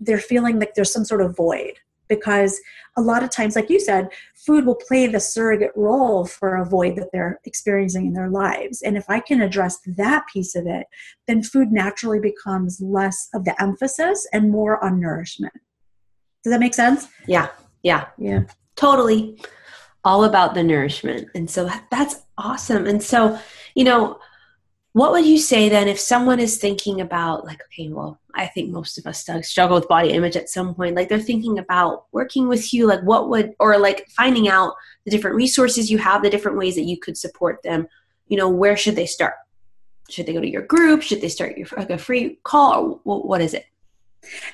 they're 0.00 0.18
feeling 0.18 0.58
like 0.58 0.74
there's 0.74 0.92
some 0.92 1.04
sort 1.04 1.20
of 1.20 1.36
void 1.36 1.74
because 2.08 2.60
a 2.96 3.00
lot 3.00 3.22
of 3.22 3.30
times 3.30 3.56
like 3.56 3.70
you 3.70 3.80
said 3.80 4.08
food 4.34 4.66
will 4.66 4.74
play 4.74 5.06
the 5.06 5.20
surrogate 5.20 5.72
role 5.74 6.24
for 6.26 6.56
a 6.56 6.64
void 6.64 6.96
that 6.96 7.08
they're 7.12 7.40
experiencing 7.44 8.06
in 8.06 8.12
their 8.12 8.30
lives. 8.30 8.82
And 8.82 8.96
if 8.96 9.08
i 9.08 9.20
can 9.20 9.40
address 9.40 9.78
that 9.96 10.24
piece 10.32 10.54
of 10.54 10.66
it 10.66 10.86
then 11.26 11.42
food 11.42 11.72
naturally 11.72 12.20
becomes 12.20 12.80
less 12.80 13.28
of 13.34 13.44
the 13.44 13.60
emphasis 13.62 14.26
and 14.32 14.50
more 14.50 14.82
on 14.84 15.00
nourishment. 15.00 15.54
Does 16.42 16.52
that 16.52 16.60
make 16.60 16.74
sense? 16.74 17.08
Yeah 17.26 17.48
yeah. 17.84 18.06
Yeah. 18.18 18.40
Totally. 18.74 19.38
All 20.02 20.24
about 20.24 20.54
the 20.54 20.64
nourishment. 20.64 21.28
And 21.36 21.48
so 21.48 21.70
that's 21.90 22.22
awesome. 22.36 22.86
And 22.86 23.00
so 23.00 23.38
you 23.76 23.84
know 23.84 24.18
what 24.94 25.12
would 25.12 25.26
you 25.26 25.38
say 25.38 25.68
then 25.68 25.86
if 25.86 26.00
someone 26.00 26.40
is 26.40 26.56
thinking 26.56 27.00
about 27.00 27.44
like 27.44 27.60
okay 27.64 27.88
well 27.88 28.18
i 28.34 28.46
think 28.46 28.70
most 28.70 28.96
of 28.96 29.06
us 29.06 29.28
struggle 29.42 29.76
with 29.76 29.88
body 29.88 30.10
image 30.10 30.36
at 30.36 30.48
some 30.48 30.74
point 30.74 30.96
like 30.96 31.08
they're 31.08 31.20
thinking 31.20 31.58
about 31.58 32.06
working 32.12 32.48
with 32.48 32.72
you 32.72 32.86
like 32.86 33.02
what 33.02 33.28
would 33.28 33.52
or 33.58 33.76
like 33.78 34.08
finding 34.16 34.48
out 34.48 34.72
the 35.04 35.10
different 35.10 35.36
resources 35.36 35.90
you 35.90 35.98
have 35.98 36.22
the 36.22 36.30
different 36.30 36.56
ways 36.56 36.74
that 36.74 36.84
you 36.84 36.98
could 36.98 37.18
support 37.18 37.62
them 37.62 37.86
you 38.28 38.36
know 38.36 38.48
where 38.48 38.76
should 38.76 38.96
they 38.96 39.06
start? 39.06 39.34
Should 40.10 40.26
they 40.26 40.32
go 40.32 40.40
to 40.40 40.48
your 40.48 40.62
group? 40.62 41.02
Should 41.02 41.20
they 41.20 41.28
start 41.28 41.56
your 41.56 41.66
like 41.76 41.90
a 41.90 41.98
free 41.98 42.38
call 42.42 43.00
or 43.04 43.22
what 43.22 43.40
is 43.40 43.54
it? 43.54 43.66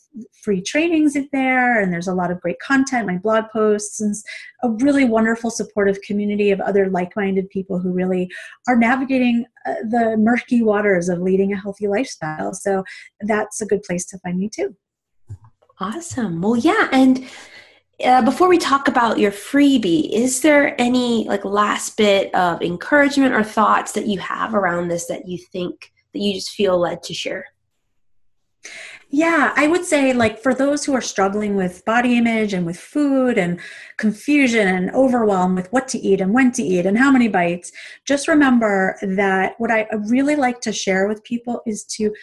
free 0.43 0.61
trainings 0.61 1.14
in 1.14 1.29
there 1.33 1.81
and 1.81 1.93
there's 1.93 2.09
a 2.09 2.14
lot 2.14 2.31
of 2.31 2.40
great 2.40 2.59
content 2.59 3.07
my 3.07 3.17
blog 3.19 3.45
posts 3.52 4.00
and 4.00 4.14
a 4.62 4.71
really 4.85 5.05
wonderful 5.05 5.50
supportive 5.50 6.00
community 6.02 6.50
of 6.50 6.61
other 6.61 6.90
like-minded 6.90 7.49
people 7.50 7.79
who 7.79 7.93
really 7.93 8.29
are 8.67 8.76
navigating 8.76 9.45
uh, 9.67 9.75
the 9.88 10.17
murky 10.19 10.62
waters 10.62 11.09
of 11.09 11.21
leading 11.21 11.52
a 11.52 11.61
healthy 11.61 11.87
lifestyle. 11.87 12.52
So 12.52 12.83
that's 13.21 13.61
a 13.61 13.67
good 13.67 13.83
place 13.83 14.05
to 14.07 14.19
find 14.19 14.38
me 14.38 14.49
too. 14.49 14.75
Awesome. 15.79 16.40
Well 16.40 16.57
yeah 16.57 16.88
and 16.93 17.29
uh, 18.05 18.23
before 18.23 18.49
we 18.49 18.59
talk 18.59 18.88
about 18.88 19.19
your 19.19 19.31
freebie 19.31 20.11
is 20.11 20.40
there 20.40 20.81
any 20.81 21.25
like 21.29 21.45
last 21.45 21.97
bit 21.97 22.35
of 22.35 22.62
encouragement 22.62 23.35
or 23.35 23.45
thoughts 23.45 23.93
that 23.93 24.07
you 24.07 24.19
have 24.19 24.55
around 24.55 24.88
this 24.88 25.07
that 25.07 25.29
you 25.29 25.38
think 25.52 25.93
that 26.12 26.21
you 26.21 26.35
just 26.35 26.50
feel 26.50 26.79
led 26.79 27.02
to 27.02 27.14
share 27.14 27.47
yeah, 29.12 29.52
I 29.57 29.67
would 29.67 29.85
say, 29.85 30.12
like, 30.12 30.40
for 30.40 30.55
those 30.55 30.85
who 30.85 30.95
are 30.95 31.00
struggling 31.00 31.57
with 31.57 31.85
body 31.85 32.17
image 32.17 32.52
and 32.52 32.64
with 32.64 32.79
food 32.79 33.38
and 33.38 33.59
confusion 33.97 34.69
and 34.69 34.90
overwhelm 34.93 35.57
with 35.57 35.73
what 35.73 35.88
to 35.88 35.99
eat 35.99 36.21
and 36.21 36.33
when 36.33 36.52
to 36.52 36.62
eat 36.62 36.87
and 36.87 36.97
how 36.97 37.11
many 37.11 37.26
bites, 37.26 37.73
just 38.05 38.29
remember 38.29 38.97
that 39.02 39.55
what 39.59 39.73
I 39.73 39.88
really 40.07 40.37
like 40.37 40.61
to 40.61 40.73
share 40.73 41.09
with 41.09 41.25
people 41.25 41.61
is 41.67 41.85
to 41.97 42.14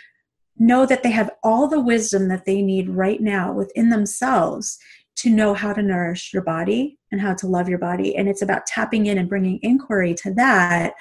know 0.57 0.85
that 0.85 1.03
they 1.03 1.11
have 1.11 1.31
all 1.43 1.67
the 1.67 1.81
wisdom 1.81 2.29
that 2.29 2.45
they 2.45 2.61
need 2.61 2.89
right 2.89 3.21
now 3.21 3.51
within 3.51 3.89
themselves 3.89 4.79
to 5.17 5.29
know 5.29 5.53
how 5.53 5.73
to 5.73 5.81
nourish 5.81 6.31
your 6.33 6.43
body 6.43 6.97
and 7.11 7.19
how 7.19 7.33
to 7.33 7.47
love 7.47 7.67
your 7.67 7.79
body. 7.79 8.15
And 8.15 8.29
it's 8.29 8.41
about 8.41 8.65
tapping 8.65 9.07
in 9.07 9.17
and 9.17 9.27
bringing 9.27 9.59
inquiry 9.61 10.13
to 10.23 10.33
that 10.35 10.93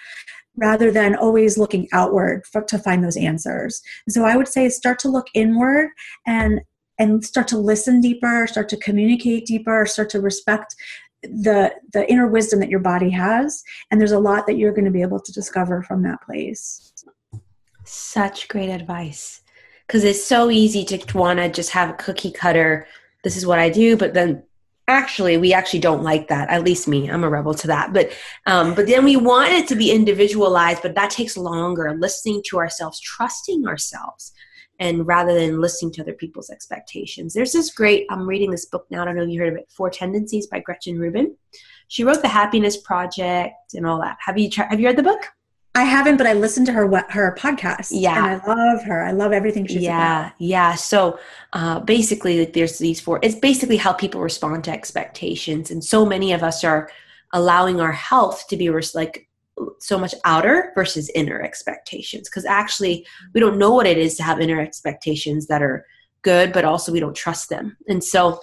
rather 0.56 0.90
than 0.90 1.14
always 1.14 1.58
looking 1.58 1.88
outward 1.92 2.44
for, 2.46 2.62
to 2.62 2.78
find 2.78 3.04
those 3.04 3.16
answers. 3.16 3.82
so 4.08 4.24
I 4.24 4.36
would 4.36 4.48
say 4.48 4.68
start 4.68 4.98
to 5.00 5.08
look 5.08 5.26
inward 5.34 5.90
and 6.26 6.60
and 6.98 7.22
start 7.22 7.46
to 7.48 7.58
listen 7.58 8.00
deeper, 8.00 8.46
start 8.46 8.70
to 8.70 8.76
communicate 8.78 9.44
deeper, 9.44 9.84
start 9.84 10.08
to 10.10 10.20
respect 10.20 10.74
the 11.22 11.74
the 11.92 12.10
inner 12.10 12.26
wisdom 12.26 12.60
that 12.60 12.70
your 12.70 12.80
body 12.80 13.10
has 13.10 13.62
and 13.90 14.00
there's 14.00 14.12
a 14.12 14.18
lot 14.18 14.46
that 14.46 14.56
you're 14.56 14.72
going 14.72 14.84
to 14.84 14.90
be 14.90 15.02
able 15.02 15.20
to 15.20 15.32
discover 15.32 15.82
from 15.82 16.02
that 16.02 16.22
place. 16.22 16.92
Such 17.84 18.48
great 18.48 18.70
advice. 18.70 19.42
Cuz 19.88 20.04
it's 20.04 20.24
so 20.24 20.50
easy 20.50 20.84
to 20.84 21.18
want 21.18 21.38
to 21.38 21.48
just 21.48 21.70
have 21.70 21.90
a 21.90 21.94
cookie 21.94 22.32
cutter 22.32 22.86
this 23.24 23.36
is 23.36 23.46
what 23.46 23.58
I 23.58 23.70
do 23.70 23.96
but 23.96 24.14
then 24.14 24.42
actually 24.88 25.36
we 25.36 25.52
actually 25.52 25.80
don't 25.80 26.02
like 26.02 26.28
that 26.28 26.48
at 26.48 26.62
least 26.62 26.86
me 26.86 27.10
i'm 27.10 27.24
a 27.24 27.28
rebel 27.28 27.54
to 27.54 27.66
that 27.66 27.92
but 27.92 28.10
um, 28.46 28.74
but 28.74 28.86
then 28.86 29.04
we 29.04 29.16
want 29.16 29.52
it 29.52 29.66
to 29.66 29.74
be 29.74 29.90
individualized 29.90 30.80
but 30.80 30.94
that 30.94 31.10
takes 31.10 31.36
longer 31.36 31.96
listening 31.98 32.40
to 32.44 32.58
ourselves 32.58 33.00
trusting 33.00 33.66
ourselves 33.66 34.32
and 34.78 35.06
rather 35.06 35.34
than 35.34 35.60
listening 35.60 35.92
to 35.92 36.02
other 36.02 36.12
people's 36.12 36.50
expectations. 36.50 37.32
There's 37.34 37.52
this 37.52 37.70
great 37.70 38.06
i'm 38.10 38.26
reading 38.26 38.50
this 38.50 38.66
book 38.66 38.86
now 38.90 39.02
i 39.02 39.04
don't 39.04 39.16
know 39.16 39.22
if 39.22 39.30
you 39.30 39.40
heard 39.40 39.52
of 39.52 39.58
it 39.58 39.70
four 39.70 39.90
tendencies 39.90 40.46
by 40.46 40.60
gretchen 40.60 40.98
rubin. 40.98 41.36
She 41.88 42.04
wrote 42.04 42.22
the 42.22 42.28
happiness 42.28 42.76
project 42.76 43.74
and 43.74 43.86
all 43.86 44.00
that. 44.00 44.18
Have 44.20 44.38
you 44.38 44.50
tried 44.50 44.68
have 44.70 44.80
you 44.80 44.86
read 44.86 44.96
the 44.96 45.02
book 45.02 45.20
I 45.76 45.82
haven't, 45.82 46.16
but 46.16 46.26
I 46.26 46.32
listened 46.32 46.66
to 46.66 46.72
her 46.72 46.86
her 47.10 47.36
podcast. 47.38 47.88
Yeah, 47.90 48.16
and 48.16 48.42
I 48.42 48.46
love 48.46 48.82
her. 48.84 49.04
I 49.04 49.12
love 49.12 49.32
everything 49.32 49.66
she's 49.66 49.82
yeah, 49.82 50.20
about. 50.20 50.32
yeah. 50.38 50.74
So 50.74 51.18
uh, 51.52 51.80
basically, 51.80 52.46
there's 52.46 52.78
these 52.78 52.98
four. 52.98 53.20
It's 53.22 53.34
basically 53.34 53.76
how 53.76 53.92
people 53.92 54.22
respond 54.22 54.64
to 54.64 54.70
expectations, 54.70 55.70
and 55.70 55.84
so 55.84 56.06
many 56.06 56.32
of 56.32 56.42
us 56.42 56.64
are 56.64 56.90
allowing 57.34 57.78
our 57.78 57.92
health 57.92 58.48
to 58.48 58.56
be 58.56 58.70
like 58.94 59.28
so 59.78 59.98
much 59.98 60.14
outer 60.24 60.72
versus 60.74 61.10
inner 61.14 61.42
expectations 61.42 62.28
because 62.28 62.46
actually 62.46 63.06
we 63.34 63.40
don't 63.40 63.58
know 63.58 63.72
what 63.72 63.86
it 63.86 63.98
is 63.98 64.16
to 64.16 64.22
have 64.22 64.40
inner 64.40 64.60
expectations 64.60 65.46
that 65.46 65.62
are 65.62 65.86
good 66.22 66.52
but 66.52 66.64
also 66.64 66.92
we 66.92 67.00
don't 67.00 67.16
trust 67.16 67.48
them 67.48 67.74
and 67.88 68.04
so 68.04 68.38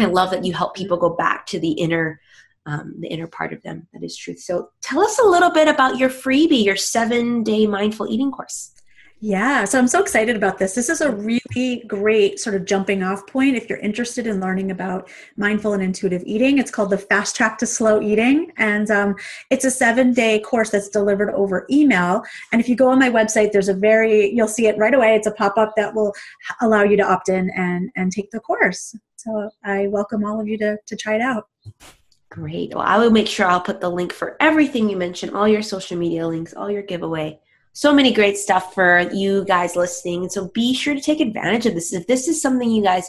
i 0.00 0.04
love 0.04 0.32
that 0.32 0.44
you 0.44 0.52
help 0.52 0.74
people 0.74 0.96
go 0.96 1.10
back 1.10 1.46
to 1.46 1.60
the 1.60 1.70
inner 1.72 2.20
um, 2.68 2.94
the 3.00 3.08
inner 3.08 3.26
part 3.26 3.52
of 3.52 3.62
them 3.62 3.88
that 3.92 4.04
is 4.04 4.16
truth. 4.16 4.40
So 4.40 4.70
tell 4.82 5.00
us 5.00 5.18
a 5.18 5.26
little 5.26 5.50
bit 5.50 5.68
about 5.68 5.96
your 5.96 6.10
freebie, 6.10 6.64
your 6.64 6.76
seven 6.76 7.42
day 7.42 7.66
mindful 7.66 8.08
eating 8.08 8.30
course. 8.30 8.74
Yeah, 9.20 9.64
so 9.64 9.80
I'm 9.80 9.88
so 9.88 10.00
excited 10.00 10.36
about 10.36 10.58
this. 10.58 10.76
This 10.76 10.88
is 10.88 11.00
a 11.00 11.10
really 11.10 11.82
great 11.88 12.38
sort 12.38 12.54
of 12.54 12.64
jumping 12.64 13.02
off 13.02 13.26
point 13.26 13.56
if 13.56 13.68
you're 13.68 13.78
interested 13.78 14.28
in 14.28 14.38
learning 14.38 14.70
about 14.70 15.10
mindful 15.36 15.72
and 15.72 15.82
intuitive 15.82 16.22
eating. 16.24 16.58
It's 16.58 16.70
called 16.70 16.90
the 16.90 16.98
Fast 16.98 17.34
Track 17.34 17.58
to 17.58 17.66
Slow 17.66 18.00
Eating, 18.00 18.52
and 18.58 18.88
um, 18.92 19.16
it's 19.50 19.64
a 19.64 19.72
seven 19.72 20.12
day 20.12 20.38
course 20.38 20.70
that's 20.70 20.88
delivered 20.88 21.30
over 21.30 21.66
email. 21.68 22.22
And 22.52 22.60
if 22.60 22.68
you 22.68 22.76
go 22.76 22.88
on 22.90 23.00
my 23.00 23.10
website, 23.10 23.50
there's 23.50 23.68
a 23.68 23.74
very 23.74 24.32
you'll 24.32 24.46
see 24.46 24.68
it 24.68 24.78
right 24.78 24.94
away. 24.94 25.16
It's 25.16 25.26
a 25.26 25.32
pop 25.32 25.58
up 25.58 25.72
that 25.76 25.96
will 25.96 26.12
allow 26.60 26.84
you 26.84 26.96
to 26.98 27.02
opt 27.02 27.28
in 27.28 27.50
and 27.56 27.90
and 27.96 28.12
take 28.12 28.30
the 28.30 28.38
course. 28.38 28.94
So 29.16 29.50
I 29.64 29.88
welcome 29.88 30.24
all 30.24 30.40
of 30.40 30.46
you 30.46 30.58
to 30.58 30.78
to 30.86 30.96
try 30.96 31.16
it 31.16 31.22
out. 31.22 31.48
Great. 32.30 32.74
Well, 32.74 32.84
I 32.84 32.98
will 32.98 33.10
make 33.10 33.26
sure 33.26 33.46
I'll 33.46 33.60
put 33.60 33.80
the 33.80 33.88
link 33.88 34.12
for 34.12 34.36
everything 34.40 34.90
you 34.90 34.96
mentioned, 34.96 35.34
all 35.34 35.48
your 35.48 35.62
social 35.62 35.96
media 35.96 36.26
links, 36.26 36.52
all 36.52 36.70
your 36.70 36.82
giveaway. 36.82 37.40
So 37.72 37.92
many 37.92 38.12
great 38.12 38.36
stuff 38.36 38.74
for 38.74 39.08
you 39.12 39.44
guys 39.44 39.76
listening. 39.76 40.28
So 40.28 40.48
be 40.48 40.74
sure 40.74 40.94
to 40.94 41.00
take 41.00 41.20
advantage 41.20 41.64
of 41.64 41.74
this. 41.74 41.92
If 41.92 42.06
this 42.06 42.28
is 42.28 42.42
something 42.42 42.70
you 42.70 42.82
guys 42.82 43.08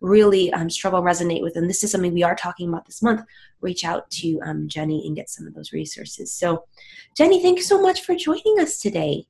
really 0.00 0.52
um, 0.52 0.68
struggle 0.68 1.02
resonate 1.02 1.42
with, 1.42 1.56
and 1.56 1.68
this 1.68 1.84
is 1.84 1.92
something 1.92 2.12
we 2.12 2.22
are 2.22 2.34
talking 2.34 2.68
about 2.68 2.86
this 2.86 3.02
month, 3.02 3.22
reach 3.60 3.84
out 3.84 4.10
to 4.10 4.40
um, 4.44 4.68
Jenny 4.68 5.06
and 5.06 5.14
get 5.14 5.30
some 5.30 5.46
of 5.46 5.54
those 5.54 5.72
resources. 5.72 6.32
So, 6.32 6.64
Jenny, 7.16 7.42
thank 7.42 7.58
you 7.58 7.64
so 7.64 7.80
much 7.80 8.02
for 8.02 8.14
joining 8.14 8.58
us 8.58 8.80
today. 8.80 9.26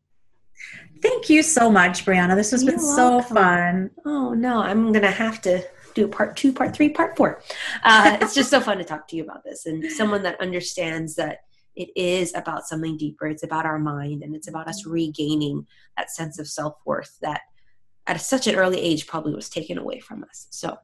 Thank 1.02 1.28
you 1.28 1.42
so 1.42 1.70
much, 1.70 2.04
Brianna. 2.04 2.34
This 2.34 2.52
has 2.52 2.62
You're 2.62 2.72
been 2.72 2.82
welcome. 2.82 3.28
so 3.28 3.34
fun. 3.34 3.90
Oh, 4.04 4.32
no, 4.32 4.60
I'm 4.60 4.92
going 4.92 5.04
to 5.04 5.10
have 5.10 5.42
to 5.42 5.62
do 5.96 6.06
part 6.06 6.36
two, 6.36 6.52
part 6.52 6.76
three, 6.76 6.90
part 6.90 7.16
four. 7.16 7.42
Uh, 7.82 8.18
it's 8.20 8.34
just 8.34 8.50
so 8.50 8.60
fun 8.60 8.78
to 8.78 8.84
talk 8.84 9.08
to 9.08 9.16
you 9.16 9.24
about 9.24 9.42
this 9.42 9.66
and 9.66 9.90
someone 9.90 10.22
that 10.22 10.40
understands 10.40 11.16
that 11.16 11.38
it 11.74 11.88
is 11.96 12.34
about 12.34 12.66
something 12.66 12.96
deeper. 12.96 13.26
It's 13.26 13.42
about 13.42 13.66
our 13.66 13.78
mind 13.78 14.22
and 14.22 14.36
it's 14.36 14.46
about 14.46 14.68
us 14.68 14.86
regaining 14.86 15.66
that 15.96 16.10
sense 16.10 16.38
of 16.38 16.46
self 16.46 16.76
worth 16.84 17.18
that 17.22 17.40
at 18.06 18.20
such 18.20 18.46
an 18.46 18.54
early 18.54 18.80
age 18.80 19.06
probably 19.06 19.34
was 19.34 19.48
taken 19.48 19.78
away 19.78 19.98
from 19.98 20.22
us. 20.24 20.46
So 20.50 20.78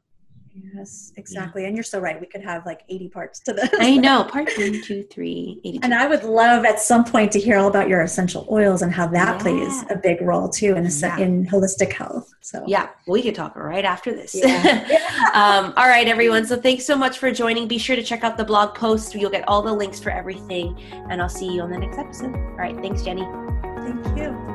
Yes, 0.74 1.12
exactly. 1.16 1.62
Yeah. 1.62 1.68
And 1.68 1.76
you're 1.76 1.84
so 1.84 1.98
right. 1.98 2.20
We 2.20 2.26
could 2.26 2.42
have 2.42 2.66
like 2.66 2.82
80 2.88 3.08
parts 3.08 3.40
to 3.40 3.52
this. 3.52 3.70
I 3.78 3.96
know. 3.96 4.24
Part 4.30 4.50
one, 4.56 4.82
two, 4.82 5.02
three, 5.04 5.60
82. 5.64 5.80
And 5.82 5.94
I 5.94 6.06
would 6.06 6.24
love 6.24 6.64
at 6.64 6.78
some 6.78 7.04
point 7.04 7.32
to 7.32 7.40
hear 7.40 7.56
all 7.56 7.68
about 7.68 7.88
your 7.88 8.02
essential 8.02 8.46
oils 8.50 8.82
and 8.82 8.92
how 8.92 9.06
that 9.08 9.36
yeah. 9.36 9.38
plays 9.38 9.84
a 9.90 9.96
big 9.96 10.20
role 10.20 10.48
too 10.48 10.74
in, 10.76 10.86
a, 10.86 10.90
yeah. 10.90 11.18
in 11.18 11.46
holistic 11.46 11.92
health. 11.92 12.34
So, 12.40 12.62
yeah, 12.66 12.88
we 13.06 13.22
could 13.22 13.34
talk 13.34 13.56
right 13.56 13.84
after 13.84 14.12
this. 14.12 14.34
um, 15.34 15.72
all 15.76 15.88
right, 15.88 16.06
everyone. 16.06 16.46
So, 16.46 16.60
thanks 16.60 16.84
so 16.84 16.96
much 16.96 17.18
for 17.18 17.30
joining. 17.30 17.66
Be 17.66 17.78
sure 17.78 17.96
to 17.96 18.02
check 18.02 18.22
out 18.22 18.36
the 18.36 18.44
blog 18.44 18.74
post. 18.74 19.14
You'll 19.14 19.30
get 19.30 19.48
all 19.48 19.62
the 19.62 19.72
links 19.72 20.00
for 20.00 20.10
everything. 20.10 20.78
And 21.08 21.22
I'll 21.22 21.28
see 21.28 21.52
you 21.52 21.62
on 21.62 21.70
the 21.70 21.78
next 21.78 21.98
episode. 21.98 22.34
All 22.34 22.56
right. 22.56 22.76
Thanks, 22.76 23.02
Jenny. 23.02 23.26
Thank 23.82 24.18
you. 24.18 24.51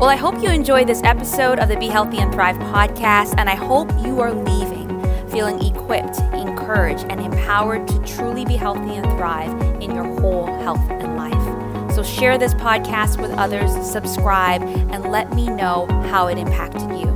Well, 0.00 0.08
I 0.08 0.16
hope 0.16 0.42
you 0.42 0.48
enjoyed 0.48 0.86
this 0.86 1.02
episode 1.04 1.58
of 1.58 1.68
the 1.68 1.76
Be 1.76 1.88
Healthy 1.88 2.20
and 2.20 2.32
Thrive 2.32 2.56
podcast, 2.56 3.34
and 3.36 3.50
I 3.50 3.54
hope 3.54 3.90
you 4.02 4.18
are 4.20 4.32
leaving 4.32 4.88
feeling 5.28 5.62
equipped, 5.62 6.18
encouraged, 6.32 7.04
and 7.10 7.20
empowered 7.20 7.86
to 7.86 7.98
truly 8.06 8.46
be 8.46 8.56
healthy 8.56 8.94
and 8.94 9.04
thrive 9.18 9.50
in 9.82 9.94
your 9.94 10.04
whole 10.04 10.46
health 10.62 10.80
and 10.88 11.16
life. 11.18 11.94
So, 11.94 12.02
share 12.02 12.38
this 12.38 12.54
podcast 12.54 13.20
with 13.20 13.30
others, 13.32 13.70
subscribe, 13.86 14.62
and 14.62 15.04
let 15.12 15.34
me 15.34 15.48
know 15.48 15.84
how 16.10 16.28
it 16.28 16.38
impacted 16.38 16.98
you. 16.98 17.08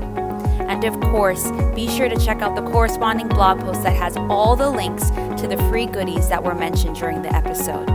And 0.69 0.85
of 0.85 1.01
course, 1.11 1.51
be 1.75 1.89
sure 1.89 2.11
to 2.11 2.23
check 2.23 2.43
out 2.43 2.55
the 2.55 2.71
corresponding 2.71 3.29
blog 3.29 3.61
post 3.61 3.83
that 3.85 3.97
has 3.97 4.19
all 4.19 4.57
the 4.57 4.69
links 4.69 5.09
to 5.41 5.49
the 5.49 5.57
free 5.71 5.87
goodies 5.87 6.29
that 6.29 6.45
were 6.45 6.55
mentioned 6.55 6.97
during 6.97 7.23
the 7.23 7.35
episode. 7.35 7.87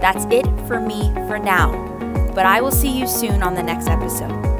That's 0.00 0.24
it 0.32 0.46
for 0.66 0.80
me 0.80 1.12
for 1.28 1.38
now 1.38 1.95
but 2.36 2.44
I 2.44 2.60
will 2.60 2.70
see 2.70 2.90
you 2.90 3.08
soon 3.08 3.42
on 3.42 3.54
the 3.54 3.62
next 3.62 3.88
episode. 3.88 4.55